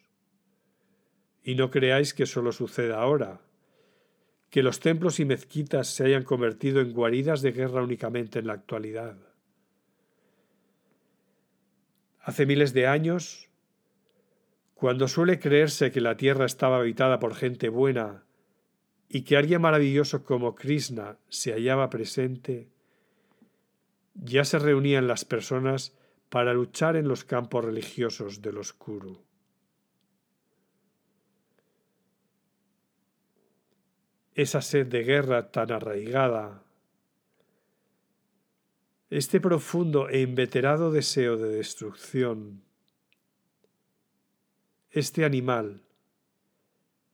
[1.43, 3.41] Y no creáis que solo suceda ahora,
[4.51, 8.55] que los templos y mezquitas se hayan convertido en guaridas de guerra únicamente en la
[8.55, 9.17] actualidad.
[12.21, 13.49] Hace miles de años,
[14.75, 18.25] cuando suele creerse que la tierra estaba habitada por gente buena
[19.09, 22.69] y que alguien maravilloso como Krishna se hallaba presente,
[24.15, 25.97] ya se reunían las personas
[26.29, 29.30] para luchar en los campos religiosos del oscuro.
[34.41, 36.65] Esa sed de guerra tan arraigada,
[39.11, 42.65] este profundo e inveterado deseo de destrucción,
[44.89, 45.83] este animal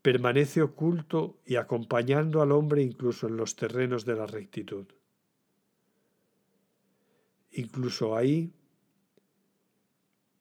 [0.03, 4.87] permanece oculto y acompañando al hombre incluso en los terrenos de la rectitud.
[7.51, 8.55] Incluso ahí,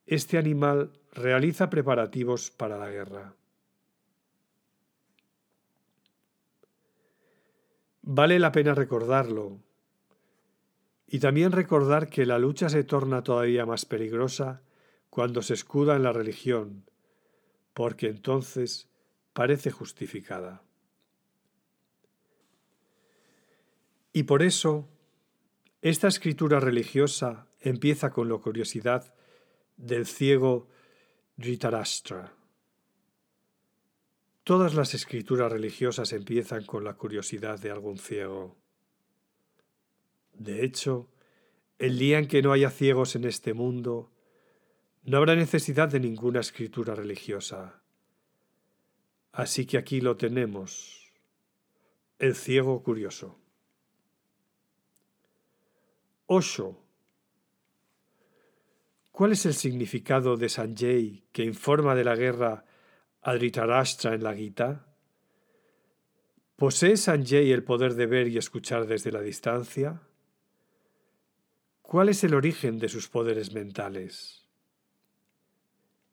[0.06, 3.34] este animal realiza preparativos para la guerra.
[8.08, 9.58] Vale la pena recordarlo
[11.08, 14.62] y también recordar que la lucha se torna todavía más peligrosa
[15.10, 16.86] cuando se escuda en la religión,
[17.74, 18.90] porque entonces
[19.34, 20.62] parece justificada.
[24.14, 24.88] Y por eso,
[25.82, 29.16] esta escritura religiosa empieza con la curiosidad
[29.78, 30.68] del ciego
[31.38, 32.36] Dhritarashtra.
[34.46, 38.56] Todas las escrituras religiosas empiezan con la curiosidad de algún ciego.
[40.34, 41.10] De hecho,
[41.80, 44.12] el día en que no haya ciegos en este mundo,
[45.02, 47.82] no habrá necesidad de ninguna escritura religiosa.
[49.32, 51.12] Así que aquí lo tenemos,
[52.20, 53.40] el ciego curioso.
[56.28, 56.78] Osho.
[59.12, 62.64] ¿Cuál es el significado de Sanjay que informa de la guerra
[63.26, 64.86] a Dhritarashtra en la Gita?
[66.56, 70.00] ¿Posee Sanjay el poder de ver y escuchar desde la distancia?
[71.82, 74.46] ¿Cuál es el origen de sus poderes mentales?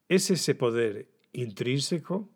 [0.09, 2.31] ¿Es ese poder intrínseco?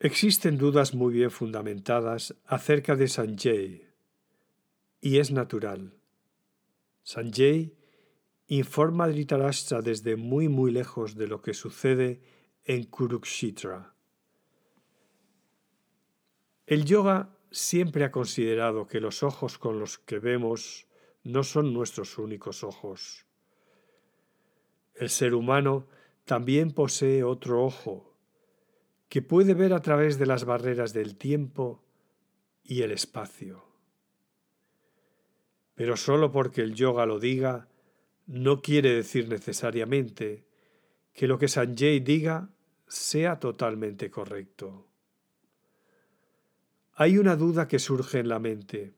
[0.00, 3.86] Existen dudas muy bien fundamentadas acerca de Sanjay,
[5.02, 5.92] y es natural.
[7.02, 7.81] Sanjay
[8.46, 12.20] informa Dhritarashtra desde muy muy lejos de lo que sucede
[12.64, 13.94] en Kurukshetra.
[16.66, 20.86] El yoga siempre ha considerado que los ojos con los que vemos
[21.24, 23.26] no son nuestros únicos ojos.
[24.94, 25.86] El ser humano
[26.24, 28.16] también posee otro ojo,
[29.08, 31.84] que puede ver a través de las barreras del tiempo
[32.62, 33.64] y el espacio.
[35.74, 37.68] Pero solo porque el yoga lo diga,
[38.26, 40.44] no quiere decir necesariamente
[41.12, 42.50] que lo que Sanjay diga
[42.86, 44.86] sea totalmente correcto.
[46.94, 48.92] Hay una duda que surge en la mente.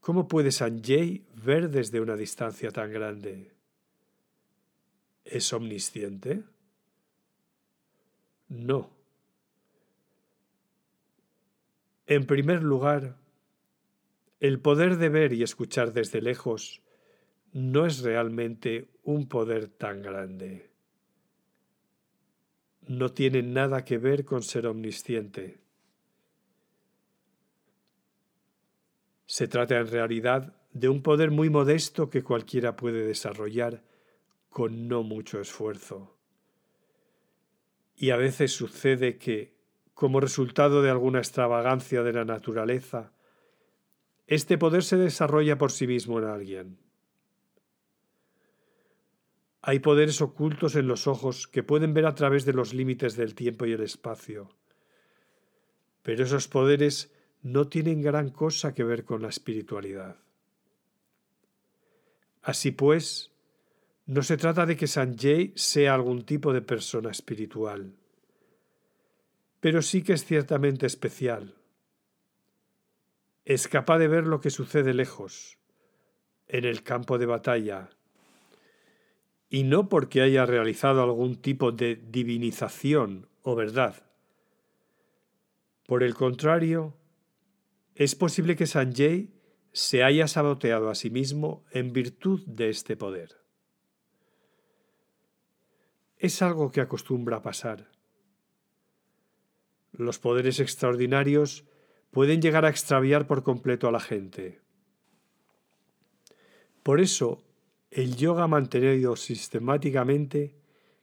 [0.00, 3.52] ¿Cómo puede Sanjay ver desde una distancia tan grande?
[5.24, 6.42] ¿Es omnisciente?
[8.48, 8.90] No.
[12.06, 13.16] En primer lugar,
[14.40, 16.82] el poder de ver y escuchar desde lejos
[17.52, 20.70] no es realmente un poder tan grande.
[22.88, 25.60] No tiene nada que ver con ser omnisciente.
[29.26, 33.82] Se trata en realidad de un poder muy modesto que cualquiera puede desarrollar
[34.48, 36.18] con no mucho esfuerzo.
[37.94, 39.54] Y a veces sucede que,
[39.94, 43.12] como resultado de alguna extravagancia de la naturaleza,
[44.26, 46.81] este poder se desarrolla por sí mismo en alguien.
[49.62, 53.36] Hay poderes ocultos en los ojos que pueden ver a través de los límites del
[53.36, 54.50] tiempo y el espacio.
[56.02, 60.16] Pero esos poderes no tienen gran cosa que ver con la espiritualidad.
[62.42, 63.30] Así pues,
[64.06, 67.94] no se trata de que Sanjay sea algún tipo de persona espiritual,
[69.60, 71.54] pero sí que es ciertamente especial.
[73.44, 75.58] Es capaz de ver lo que sucede lejos,
[76.48, 77.90] en el campo de batalla,
[79.52, 84.06] y no porque haya realizado algún tipo de divinización o verdad.
[85.86, 86.96] Por el contrario,
[87.94, 89.28] es posible que Sanjay
[89.72, 93.42] se haya saboteado a sí mismo en virtud de este poder.
[96.16, 97.90] Es algo que acostumbra pasar.
[99.92, 101.66] Los poderes extraordinarios
[102.10, 104.62] pueden llegar a extraviar por completo a la gente.
[106.82, 107.44] Por eso,
[107.92, 110.54] el yoga ha mantenido sistemáticamente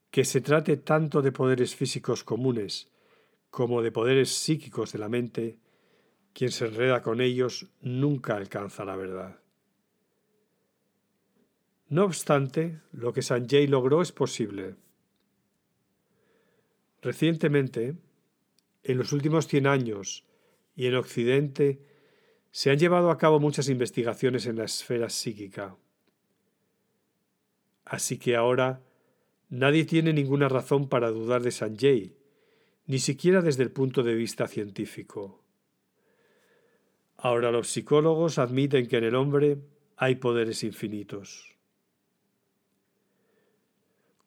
[0.09, 2.91] que se trate tanto de poderes físicos comunes
[3.51, 5.59] como de poderes psíquicos de la mente,
[6.33, 9.39] quien se enreda con ellos nunca alcanza la verdad.
[11.89, 14.75] No obstante, lo que Sanjay logró es posible.
[17.01, 17.95] Recientemente,
[18.83, 20.25] en los últimos 100 años
[20.75, 21.81] y en Occidente,
[22.51, 25.75] se han llevado a cabo muchas investigaciones en la esfera psíquica.
[27.89, 28.83] Así que ahora
[29.49, 32.15] nadie tiene ninguna razón para dudar de Sanjay,
[32.85, 35.43] ni siquiera desde el punto de vista científico.
[37.17, 39.57] Ahora los psicólogos admiten que en el hombre
[39.97, 41.57] hay poderes infinitos.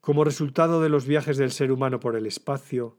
[0.00, 2.98] Como resultado de los viajes del ser humano por el espacio,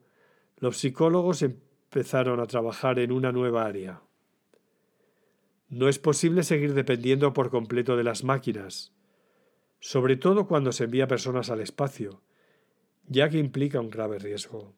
[0.60, 4.02] los psicólogos empezaron a trabajar en una nueva área.
[5.68, 8.94] No es posible seguir dependiendo por completo de las máquinas,
[9.84, 12.22] sobre todo cuando se envía personas al espacio,
[13.06, 14.74] ya que implica un grave riesgo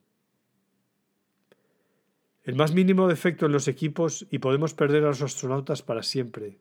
[2.45, 6.59] el más mínimo defecto en los equipos y podemos perder a los astronautas para siempre,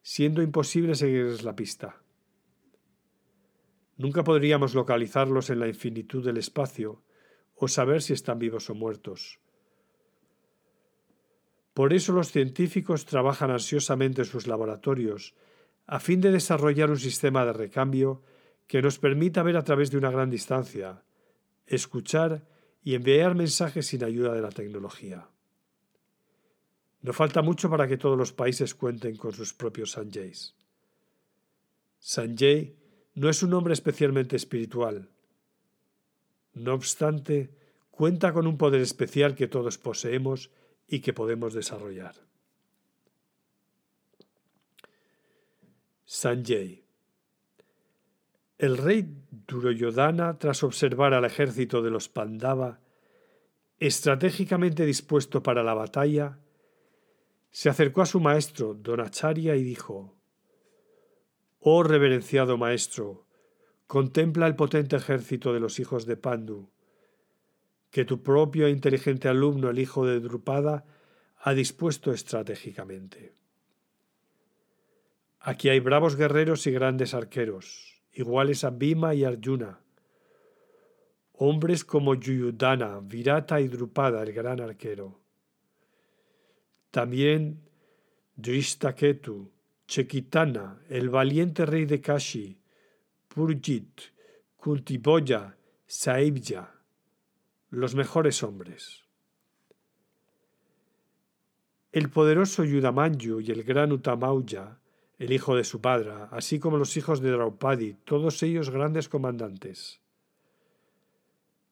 [0.00, 2.00] siendo imposible seguirles la pista.
[3.96, 7.02] Nunca podríamos localizarlos en la infinitud del espacio
[7.56, 9.40] o saber si están vivos o muertos.
[11.74, 15.34] Por eso los científicos trabajan ansiosamente en sus laboratorios
[15.88, 18.20] a fin de desarrollar un sistema de recambio
[18.68, 21.02] que nos permita ver a través de una gran distancia,
[21.66, 22.46] escuchar
[22.84, 25.28] y enviar mensajes sin ayuda de la tecnología.
[27.00, 30.54] No falta mucho para que todos los países cuenten con sus propios Sanjays.
[31.98, 32.76] Sanjay
[33.14, 35.08] no es un hombre especialmente espiritual.
[36.52, 37.56] No obstante,
[37.90, 40.50] cuenta con un poder especial que todos poseemos
[40.86, 42.27] y que podemos desarrollar.
[46.10, 46.88] Sanjay
[48.58, 49.06] el rey
[49.46, 52.80] Duryodhana, tras observar al ejército de los Pandava,
[53.78, 56.38] estratégicamente dispuesto para la batalla,
[57.50, 60.16] se acercó a su maestro, Donacharya, y dijo:
[61.60, 63.26] Oh reverenciado maestro,
[63.86, 66.68] contempla el potente ejército de los hijos de Pandu,
[67.90, 70.84] que tu propio e inteligente alumno, el hijo de Drupada,
[71.38, 73.34] ha dispuesto estratégicamente.
[75.40, 79.78] Aquí hay bravos guerreros y grandes arqueros iguales a Bhima y Arjuna,
[81.34, 85.20] hombres como Yuyudana, Virata y Drupada, el gran arquero.
[86.90, 87.60] También
[88.34, 89.52] Drishtaketu,
[89.86, 92.58] Chekitana, el valiente rey de Kashi,
[93.28, 94.00] Purjit,
[94.56, 96.68] Kuntiboya, Saibya,
[97.70, 99.04] los mejores hombres.
[101.92, 104.77] El poderoso Yudamanyu y el gran Utamauya
[105.18, 110.00] el hijo de su padre, así como los hijos de Draupadi, todos ellos grandes comandantes.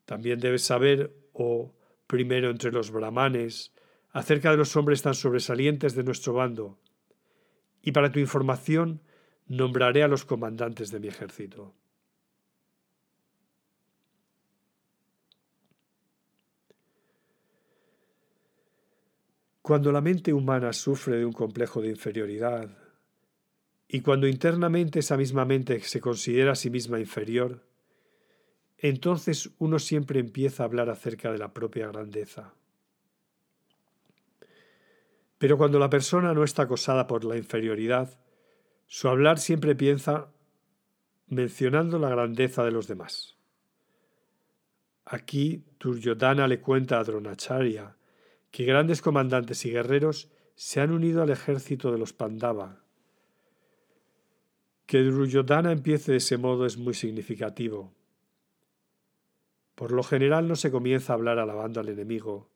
[0.05, 1.73] También debes saber, oh
[2.07, 3.73] primero entre los brahmanes,
[4.11, 6.79] acerca de los hombres tan sobresalientes de nuestro bando,
[7.83, 9.01] y para tu información
[9.47, 11.75] nombraré a los comandantes de mi ejército.
[19.63, 22.86] Cuando la mente humana sufre de un complejo de inferioridad,
[23.89, 27.65] y cuando internamente esa misma mente se considera a sí misma inferior,
[28.79, 32.55] entonces uno siempre empieza a hablar acerca de la propia grandeza.
[35.39, 38.19] Pero cuando la persona no está acosada por la inferioridad,
[38.87, 40.29] su hablar siempre piensa
[41.29, 43.37] mencionando la grandeza de los demás.
[45.05, 47.97] Aquí Duryodhana le cuenta a Dronacharya
[48.51, 52.86] que grandes comandantes y guerreros se han unido al ejército de los Pandava
[54.87, 57.93] que Duryodhana empiece de ese modo es muy significativo.
[59.75, 62.49] Por lo general no se comienza a hablar alabando al enemigo.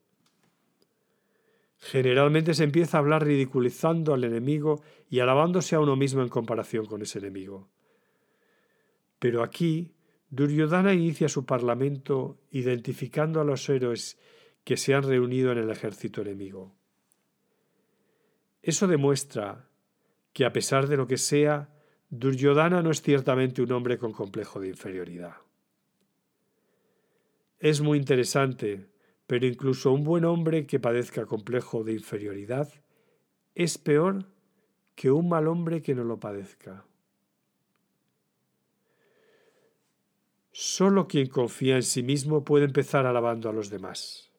[1.76, 6.86] Generalmente se empieza a hablar ridiculizando al enemigo y alabándose a uno mismo en comparación
[6.86, 7.68] con ese enemigo.
[9.18, 9.92] Pero aquí
[10.30, 14.18] Duryodhana inicia su parlamento identificando a los héroes
[14.62, 16.74] que se han reunido en el ejército enemigo.
[18.62, 19.68] Eso demuestra
[20.32, 21.70] que a pesar de lo que sea,
[22.10, 25.36] Duryodhana no es ciertamente un hombre con complejo de inferioridad.
[27.60, 28.88] Es muy interesante,
[29.28, 32.68] pero incluso un buen hombre que padezca complejo de inferioridad
[33.54, 34.26] es peor
[34.96, 36.84] que un mal hombre que no lo padezca.
[40.50, 44.32] Solo quien confía en sí mismo puede empezar alabando a los demás.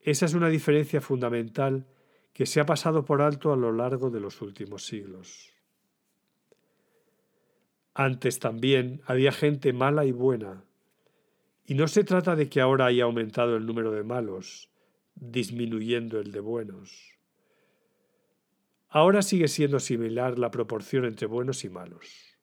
[0.00, 1.86] Esa es una diferencia fundamental
[2.34, 5.53] que se ha pasado por alto a lo largo de los últimos siglos.
[7.94, 10.64] Antes también había gente mala y buena,
[11.64, 14.68] y no se trata de que ahora haya aumentado el número de malos,
[15.14, 17.16] disminuyendo el de buenos.
[18.88, 22.36] Ahora sigue siendo similar la proporción entre buenos y malos.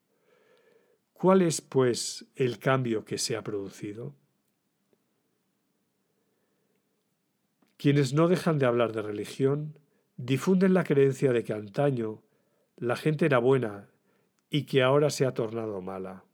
[1.14, 4.16] ¿Cuál es, pues, el cambio que se ha producido?
[7.78, 9.78] Quienes no dejan de hablar de religión
[10.16, 12.24] difunden la creencia de que antaño
[12.78, 13.91] la gente era buena
[14.54, 16.26] y que ahora se ha tornado mala.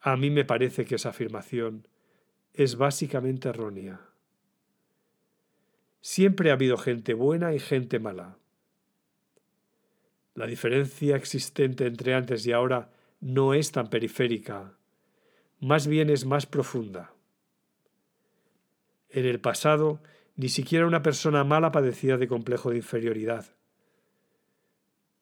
[0.00, 1.86] A mí me parece que esa afirmación
[2.52, 4.00] es básicamente errónea.
[6.00, 8.36] Siempre ha habido gente buena y gente mala.
[10.34, 14.76] La diferencia existente entre antes y ahora no es tan periférica,
[15.60, 17.12] más bien es más profunda.
[19.08, 20.02] En el pasado,
[20.34, 23.46] ni siquiera una persona mala padecía de complejo de inferioridad.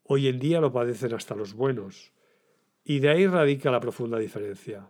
[0.04, 2.12] Hoy en día lo padecen hasta los buenos,
[2.84, 4.88] y de ahí radica la profunda diferencia.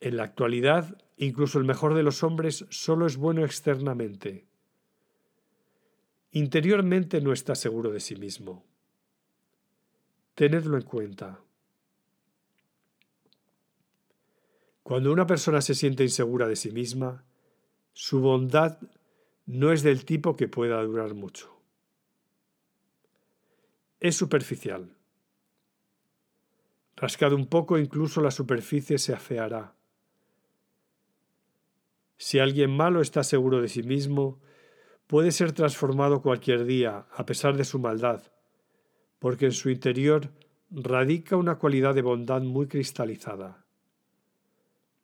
[0.00, 4.46] En la actualidad, incluso el mejor de los hombres solo es bueno externamente.
[6.30, 8.64] Interiormente no está seguro de sí mismo.
[10.34, 11.40] Tenedlo en cuenta.
[14.82, 17.24] Cuando una persona se siente insegura de sí misma,
[17.92, 18.78] su bondad
[19.46, 21.57] no es del tipo que pueda durar mucho.
[24.00, 24.94] Es superficial.
[26.96, 29.74] Rascado un poco, incluso la superficie se afeará.
[32.16, 34.40] Si alguien malo está seguro de sí mismo,
[35.06, 38.22] puede ser transformado cualquier día, a pesar de su maldad,
[39.18, 40.30] porque en su interior
[40.70, 43.64] radica una cualidad de bondad muy cristalizada,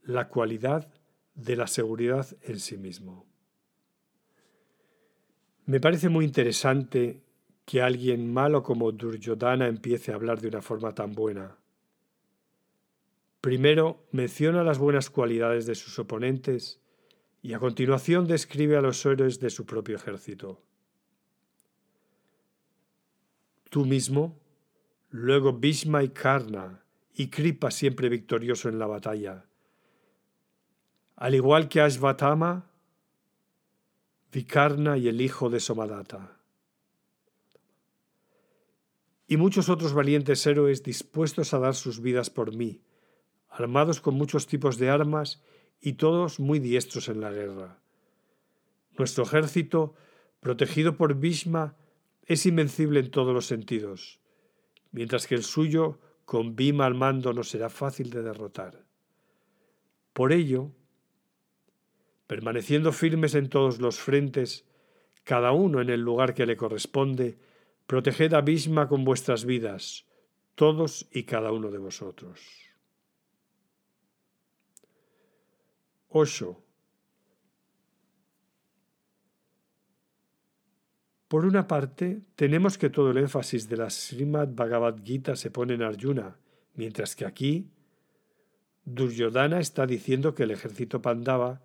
[0.03, 0.92] la cualidad
[1.34, 3.26] de la seguridad en sí mismo.
[5.66, 7.22] Me parece muy interesante
[7.64, 11.56] que alguien malo como Duryodhana empiece a hablar de una forma tan buena.
[13.40, 16.80] Primero menciona las buenas cualidades de sus oponentes
[17.42, 20.62] y a continuación describe a los héroes de su propio ejército.
[23.70, 24.38] Tú mismo,
[25.10, 26.84] luego Bhishma y Karna,
[27.14, 29.44] y Kripa siempre victorioso en la batalla.
[31.16, 32.70] Al igual que Ashvatama,
[34.32, 36.34] Vikarna y el hijo de Somadata.
[39.35, 42.82] Y muchos otros valientes héroes dispuestos a dar sus vidas por mí,
[43.49, 45.43] armados con muchos tipos de armas
[45.80, 47.80] y todos muy diestros en la guerra.
[48.97, 49.97] Nuestro ejército,
[50.39, 51.74] protegido por Bhishma,
[52.26, 54.20] es invencible en todos los sentidos,
[54.93, 58.85] mientras que el suyo, con Bhima al mando, no será fácil de derrotar.
[60.12, 60.70] Por ello,
[62.28, 64.64] permaneciendo firmes en todos los frentes,
[65.24, 67.37] cada uno en el lugar que le corresponde,
[67.87, 70.07] proteged a Bhishma con vuestras vidas,
[70.55, 72.41] todos y cada uno de vosotros.
[76.09, 76.61] 8.
[81.26, 85.74] Por una parte, tenemos que todo el énfasis de la Srimad Bhagavad Gita se pone
[85.74, 86.37] en Arjuna,
[86.74, 87.72] mientras que aquí
[88.85, 91.62] Duryodhana está diciendo que el ejército Pandava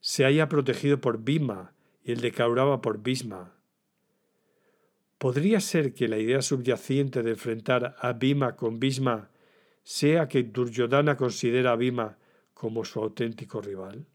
[0.00, 1.72] se haya protegido por Bhima
[2.04, 3.53] y el de Kaurava por Bhisma.
[5.18, 9.30] ¿Podría ser que la idea subyacente de enfrentar a Bhima con Bhisma
[9.82, 12.18] sea que Duryodhana considera a Bhima
[12.52, 14.06] como su auténtico rival?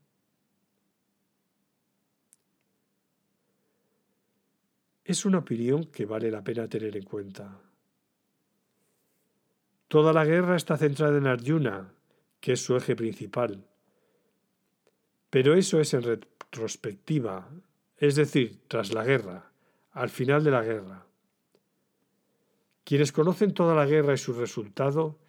[5.03, 7.59] Es una opinión que vale la pena tener en cuenta.
[9.87, 11.91] Toda la guerra está centrada en Arjuna,
[12.39, 13.65] que es su eje principal.
[15.31, 17.49] Pero eso es en retrospectiva,
[17.97, 19.48] es decir, tras la guerra,
[19.91, 21.05] al final de la guerra.
[22.83, 25.19] Quienes conocen toda la guerra y su resultado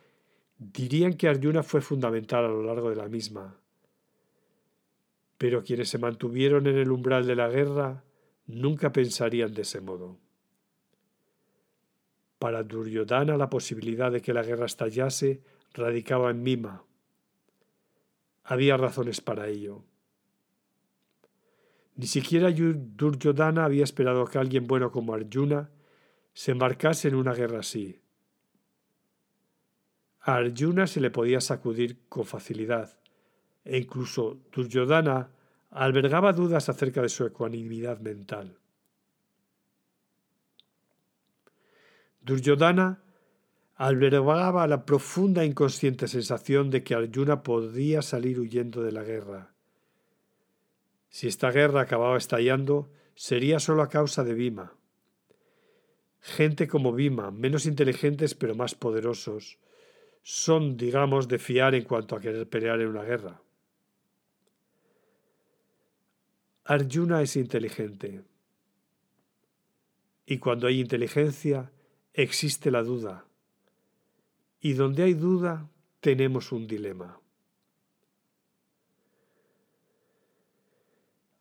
[0.57, 3.57] dirían que Arjuna fue fundamental a lo largo de la misma.
[5.39, 8.05] Pero quienes se mantuvieron en el umbral de la guerra
[8.47, 10.19] nunca pensarían de ese modo.
[12.39, 15.43] Para Duryodhana la posibilidad de que la guerra estallase
[15.75, 16.85] radicaba en Mima.
[18.45, 19.85] Había razones para ello.
[22.01, 25.69] Ni siquiera Duryodhana había esperado que alguien bueno como Arjuna
[26.33, 28.01] se embarcase en una guerra así.
[30.23, 32.97] A Arjuna se le podía sacudir con facilidad,
[33.67, 35.29] e incluso Duryodhana
[35.69, 38.57] albergaba dudas acerca de su ecuanimidad mental.
[42.23, 43.03] Duryodhana
[43.75, 49.50] albergaba la profunda e inconsciente sensación de que Arjuna podía salir huyendo de la guerra.
[51.11, 54.73] Si esta guerra acababa estallando, sería solo a causa de Bhima.
[56.21, 59.59] Gente como Bhima, menos inteligentes pero más poderosos,
[60.23, 63.43] son, digamos, de fiar en cuanto a querer pelear en una guerra.
[66.65, 68.23] Arjuna es inteligente.
[70.27, 71.73] Y cuando hay inteligencia,
[72.15, 73.27] existe la duda.
[74.61, 75.69] Y donde hay duda,
[76.01, 77.19] tenemos un dilema.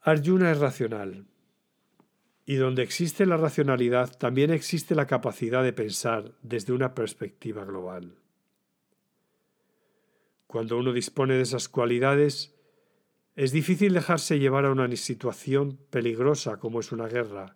[0.10, 1.26] Arjuna es racional.
[2.46, 8.16] Y donde existe la racionalidad, también existe la capacidad de pensar desde una perspectiva global.
[10.48, 12.56] Cuando uno dispone de esas cualidades,
[13.36, 17.56] es difícil dejarse llevar a una situación peligrosa como es una guerra,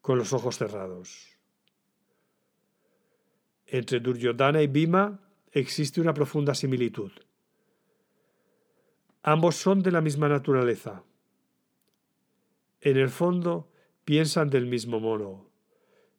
[0.00, 1.36] con los ojos cerrados.
[3.66, 5.20] Entre Duryodhana y Bhima
[5.52, 7.12] existe una profunda similitud.
[9.22, 11.04] Ambos son de la misma naturaleza.
[12.80, 13.70] En el fondo
[14.04, 15.50] piensan del mismo modo,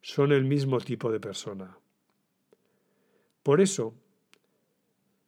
[0.01, 1.77] son el mismo tipo de persona.
[3.43, 3.95] Por eso,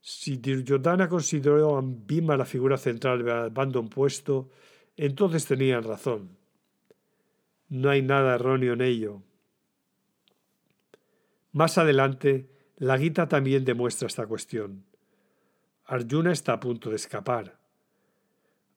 [0.01, 4.49] si Duryodhana consideró a Bhima la figura central del bando opuesto,
[4.95, 6.38] entonces tenían razón.
[7.69, 9.23] No hay nada erróneo en ello.
[11.53, 14.86] Más adelante, la Gita también demuestra esta cuestión.
[15.86, 17.57] Arjuna está a punto de escapar.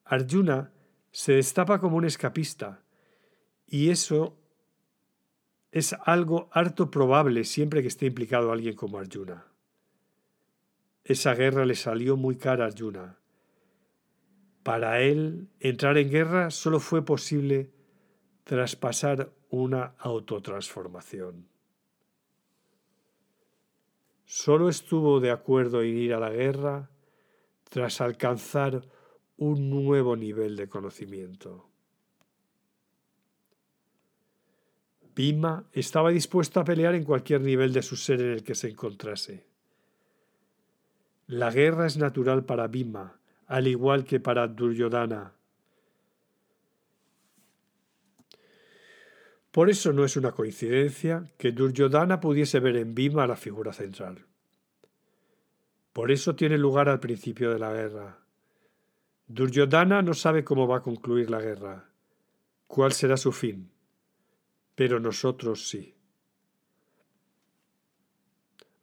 [0.05, 0.73] Arjuna
[1.17, 2.85] se destapa como un escapista,
[3.67, 4.37] y eso
[5.73, 9.47] es algo harto probable siempre que esté implicado alguien como Arjuna.
[11.05, 13.19] Esa guerra le salió muy cara a Arjuna.
[14.63, 17.73] Para él, entrar en guerra solo fue posible
[18.45, 21.49] tras pasar una autotransformación.
[24.27, 26.91] Solo estuvo de acuerdo en ir a la guerra
[27.71, 28.83] tras alcanzar
[29.39, 31.69] un nuevo nivel de conocimiento.
[35.15, 38.69] Bhima estaba dispuesto a pelear en cualquier nivel de su ser en el que se
[38.69, 39.47] encontrase.
[41.27, 45.33] La guerra es natural para Bhima, al igual que para Duryodhana.
[49.51, 54.27] Por eso no es una coincidencia que Duryodhana pudiese ver en Bhima la figura central.
[55.95, 58.26] Por eso tiene lugar al principio de la guerra.
[59.29, 61.91] Duryodhana no sabe cómo va a concluir la guerra,
[62.67, 63.71] cuál será su fin,
[64.75, 65.97] pero nosotros sí.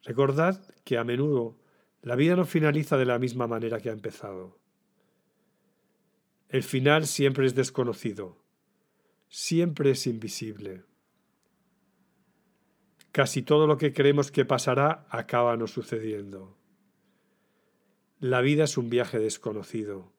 [0.03, 1.57] Recordad que a menudo
[2.01, 4.59] la vida no finaliza de la misma manera que ha empezado.
[6.49, 8.43] El final siempre es desconocido,
[9.29, 10.83] siempre es invisible.
[13.13, 16.57] Casi todo lo que creemos que pasará acaba no sucediendo.
[18.19, 20.11] La vida es un viaje desconocido.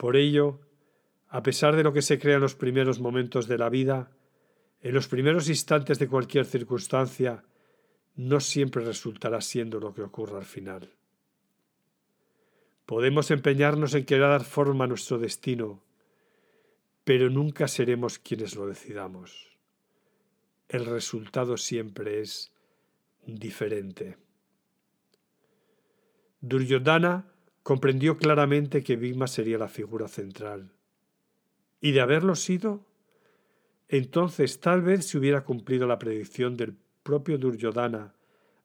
[0.00, 0.60] Por ello,
[1.28, 4.10] a pesar de lo que se crea en los primeros momentos de la vida,
[4.80, 7.44] en los primeros instantes de cualquier circunstancia,
[8.16, 10.94] no siempre resultará siendo lo que ocurra al final.
[12.86, 15.82] Podemos empeñarnos en querer dar forma a nuestro destino,
[17.04, 19.54] pero nunca seremos quienes lo decidamos.
[20.66, 22.54] El resultado siempre es
[23.26, 24.16] diferente.
[26.40, 27.26] Duryodhana
[27.70, 30.72] comprendió claramente que Bhima sería la figura central.
[31.80, 32.84] Y de haberlo sido,
[33.86, 38.12] entonces tal vez se hubiera cumplido la predicción del propio Duryodhana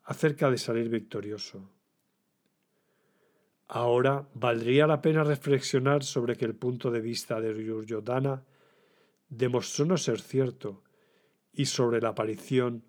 [0.06, 1.70] acerca de salir victorioso.
[3.68, 8.44] Ahora valdría la pena reflexionar sobre que el punto de vista de Duryodhana
[9.30, 10.82] demostró no ser cierto
[11.54, 12.84] y sobre la aparición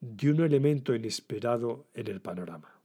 [0.00, 2.79] de un elemento inesperado en el panorama.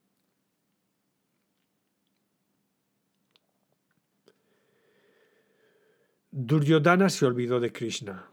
[6.38, 8.30] Duryodhana se olvidó de Krishna.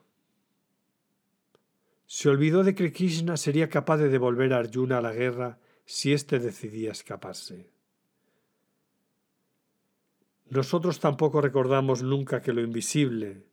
[2.04, 6.12] Se olvidó de que Krishna sería capaz de devolver a Arjuna a la guerra si
[6.12, 7.70] éste decidía escaparse.
[10.50, 13.46] Nosotros tampoco recordamos nunca que lo invisible,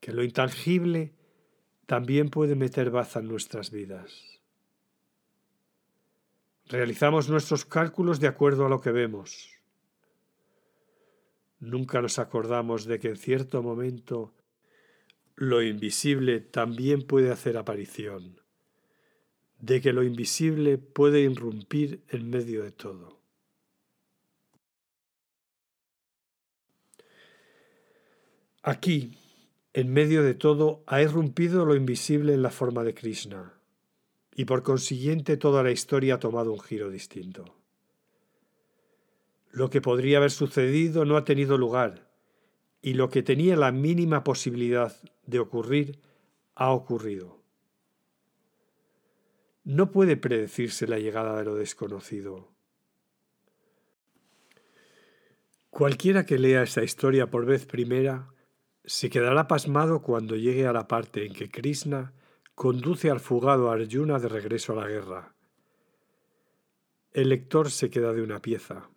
[0.00, 1.12] que lo intangible,
[1.84, 4.40] también puede meter baza en nuestras vidas.
[6.64, 9.55] Realizamos nuestros cálculos de acuerdo a lo que vemos.
[11.58, 14.34] Nunca nos acordamos de que en cierto momento
[15.36, 18.40] lo invisible también puede hacer aparición,
[19.58, 23.20] de que lo invisible puede irrumpir en medio de todo.
[28.62, 29.18] Aquí,
[29.74, 33.54] en medio de todo, ha irrumpido lo invisible en la forma de Krishna,
[34.34, 37.55] y por consiguiente toda la historia ha tomado un giro distinto.
[39.56, 42.10] Lo que podría haber sucedido no ha tenido lugar
[42.82, 44.94] y lo que tenía la mínima posibilidad
[45.24, 45.98] de ocurrir
[46.54, 47.40] ha ocurrido.
[49.64, 52.52] No puede predecirse la llegada de lo desconocido.
[55.70, 58.34] Cualquiera que lea esta historia por vez primera
[58.84, 62.12] se quedará pasmado cuando llegue a la parte en que Krishna
[62.54, 65.34] conduce al fugado Arjuna de regreso a la guerra.
[67.14, 68.90] El lector se queda de una pieza.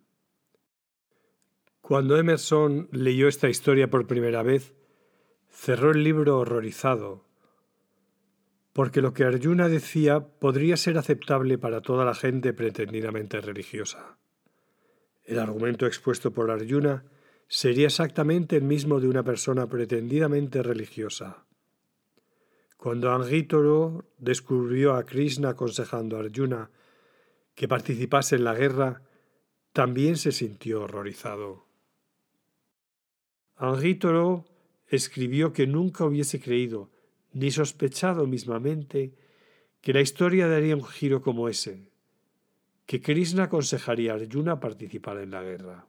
[1.90, 4.76] Cuando Emerson leyó esta historia por primera vez,
[5.48, 7.24] cerró el libro horrorizado,
[8.72, 14.18] porque lo que Arjuna decía podría ser aceptable para toda la gente pretendidamente religiosa.
[15.24, 17.06] El argumento expuesto por Arjuna
[17.48, 21.44] sería exactamente el mismo de una persona pretendidamente religiosa.
[22.76, 26.70] Cuando Angítoro descubrió a Krishna aconsejando a Arjuna
[27.56, 29.02] que participase en la guerra,
[29.72, 31.68] también se sintió horrorizado.
[33.60, 34.46] Angítoro
[34.88, 36.88] escribió que nunca hubiese creído,
[37.34, 39.12] ni sospechado mismamente,
[39.82, 41.90] que la historia daría un giro como ese,
[42.86, 45.86] que Krishna aconsejaría a Arjuna participar en la guerra.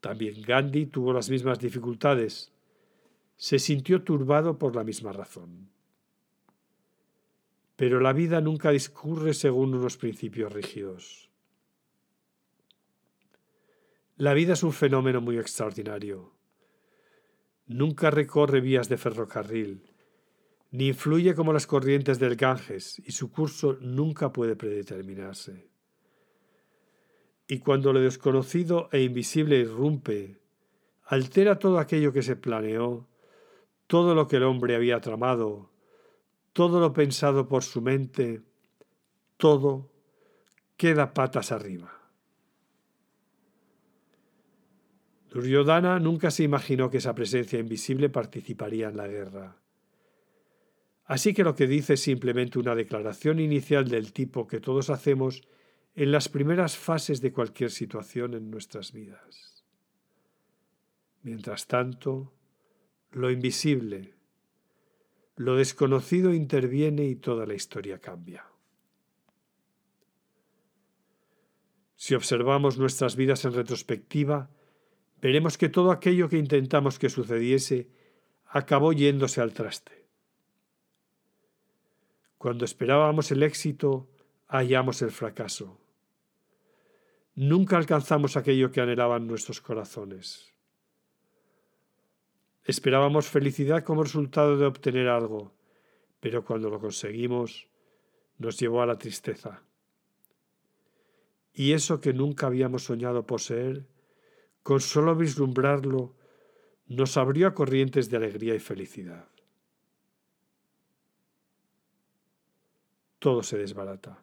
[0.00, 2.52] También Gandhi tuvo las mismas dificultades.
[3.36, 5.70] Se sintió turbado por la misma razón.
[7.74, 11.29] Pero la vida nunca discurre según unos principios rígidos.
[14.20, 16.34] La vida es un fenómeno muy extraordinario.
[17.64, 19.94] Nunca recorre vías de ferrocarril,
[20.72, 25.70] ni influye como las corrientes del Ganges, y su curso nunca puede predeterminarse.
[27.48, 30.38] Y cuando lo desconocido e invisible irrumpe,
[31.06, 33.08] altera todo aquello que se planeó,
[33.86, 35.70] todo lo que el hombre había tramado,
[36.52, 38.42] todo lo pensado por su mente,
[39.38, 39.90] todo
[40.76, 41.99] queda patas arriba.
[45.30, 49.56] Duryodhana nunca se imaginó que esa presencia invisible participaría en la guerra.
[51.04, 55.42] Así que lo que dice es simplemente una declaración inicial del tipo que todos hacemos
[55.94, 59.64] en las primeras fases de cualquier situación en nuestras vidas.
[61.22, 62.32] Mientras tanto,
[63.12, 64.14] lo invisible,
[65.36, 68.44] lo desconocido interviene y toda la historia cambia.
[71.96, 74.48] Si observamos nuestras vidas en retrospectiva,
[75.20, 77.88] veremos que todo aquello que intentamos que sucediese
[78.46, 80.06] acabó yéndose al traste.
[82.38, 84.08] Cuando esperábamos el éxito,
[84.48, 85.78] hallamos el fracaso.
[87.34, 90.52] Nunca alcanzamos aquello que anhelaban nuestros corazones.
[92.64, 95.52] Esperábamos felicidad como resultado de obtener algo,
[96.20, 97.68] pero cuando lo conseguimos,
[98.38, 99.62] nos llevó a la tristeza.
[101.52, 103.86] Y eso que nunca habíamos soñado poseer,
[104.62, 106.14] con solo vislumbrarlo,
[106.86, 109.28] nos abrió a corrientes de alegría y felicidad.
[113.18, 114.22] Todo se desbarata.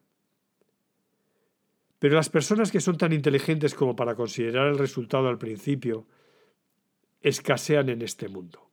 [1.99, 6.05] Pero las personas que son tan inteligentes como para considerar el resultado al principio,
[7.21, 8.69] escasean en este mundo.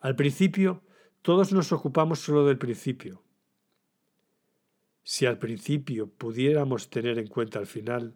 [0.00, 0.82] Al principio,
[1.22, 3.22] todos nos ocupamos solo del principio.
[5.02, 8.14] Si al principio pudiéramos tener en cuenta el final,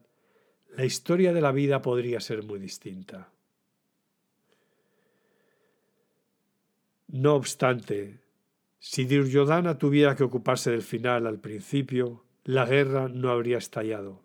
[0.74, 3.30] la historia de la vida podría ser muy distinta.
[7.08, 8.20] No obstante,
[8.78, 14.22] si Duryodhana tuviera que ocuparse del final al principio, la guerra no habría estallado.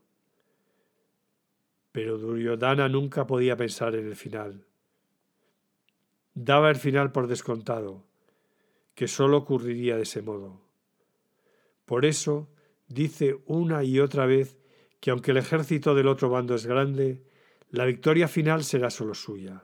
[1.92, 4.66] Pero Duryodhana nunca podía pensar en el final.
[6.34, 8.06] Daba el final por descontado,
[8.96, 10.62] que sólo ocurriría de ese modo.
[11.86, 12.48] Por eso
[12.88, 14.58] dice una y otra vez
[15.08, 17.24] que aunque el ejército del otro bando es grande,
[17.70, 19.64] la victoria final será solo suya,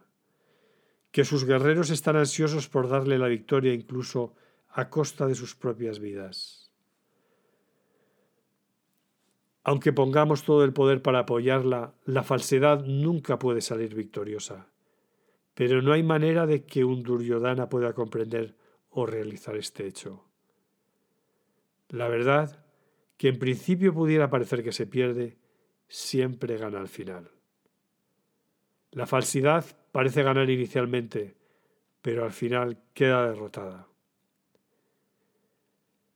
[1.12, 4.36] que sus guerreros están ansiosos por darle la victoria incluso
[4.70, 6.72] a costa de sus propias vidas.
[9.66, 14.70] Aunque pongamos todo el poder para apoyarla, la falsedad nunca puede salir victoriosa.
[15.56, 18.56] Pero no hay manera de que un Duryodhana pueda comprender
[18.92, 20.24] o realizar este hecho.
[21.90, 22.63] La verdad
[23.24, 25.38] que en principio pudiera parecer que se pierde,
[25.88, 27.32] siempre gana al final.
[28.92, 29.64] La falsidad
[29.94, 31.38] parece ganar inicialmente,
[32.02, 33.88] pero al final queda derrotada.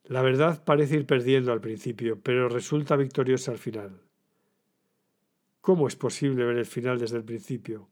[0.03, 4.01] La verdad parece ir perdiendo al principio, pero resulta victoriosa al final.
[5.61, 7.87] ¿Cómo es posible ver el final desde el principio?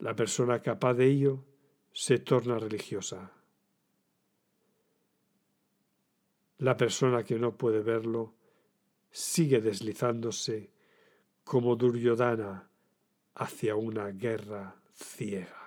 [0.00, 1.44] La persona capaz de ello
[1.92, 3.30] se torna religiosa.
[6.58, 8.34] La persona que no puede verlo
[9.10, 10.70] sigue deslizándose
[11.44, 12.68] como Duryodhana
[13.34, 15.64] hacia una guerra ciega.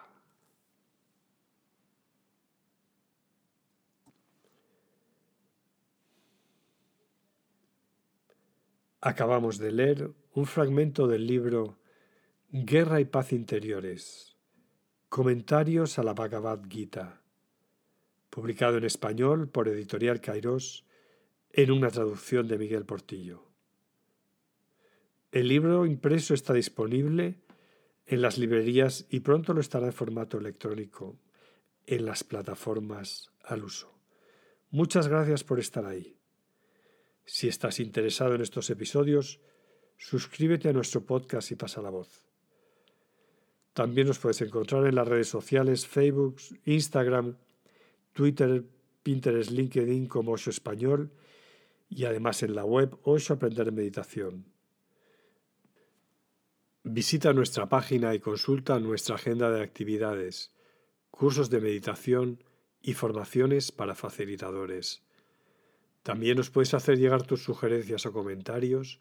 [9.00, 11.78] Acabamos de leer un fragmento del libro
[12.50, 14.36] Guerra y Paz Interiores.
[15.08, 17.22] Comentarios a la Bhagavad Gita,
[18.30, 20.86] publicado en español por Editorial Kairos
[21.52, 23.44] en una traducción de Miguel Portillo.
[25.32, 27.42] El libro impreso está disponible
[28.06, 31.20] en las librerías y pronto lo estará en formato electrónico
[31.86, 33.94] en las plataformas al uso.
[34.70, 36.18] Muchas gracias por estar ahí.
[37.26, 39.42] Si estás interesado en estos episodios,
[39.98, 42.24] suscríbete a nuestro podcast y pasa la voz.
[43.74, 47.38] También nos puedes encontrar en las redes sociales Facebook, Instagram,
[48.18, 48.66] Twitter,
[49.04, 51.12] Pinterest, LinkedIn como Osho Español
[51.88, 54.52] y además en la web Osho Aprender Meditación.
[56.84, 60.52] Visita nuestra página y consulta nuestra agenda de actividades,
[61.12, 62.44] cursos de meditación
[62.82, 65.04] y formaciones para facilitadores.
[66.02, 69.00] También nos puedes hacer llegar tus sugerencias o comentarios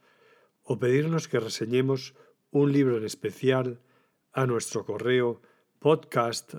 [0.62, 2.14] o pedirnos que reseñemos
[2.50, 3.80] un libro en especial
[4.34, 5.40] a nuestro correo
[5.78, 6.56] podcast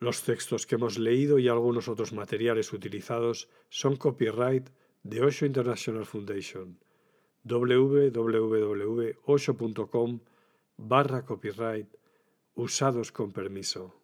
[0.00, 4.68] Los textos que hemos leído y algunos otros materiales utilizados son copyright
[5.04, 6.76] de Osho International Foundation
[7.44, 8.20] www.osho.com
[10.76, 11.86] barra copyright
[12.56, 14.01] usados con permiso.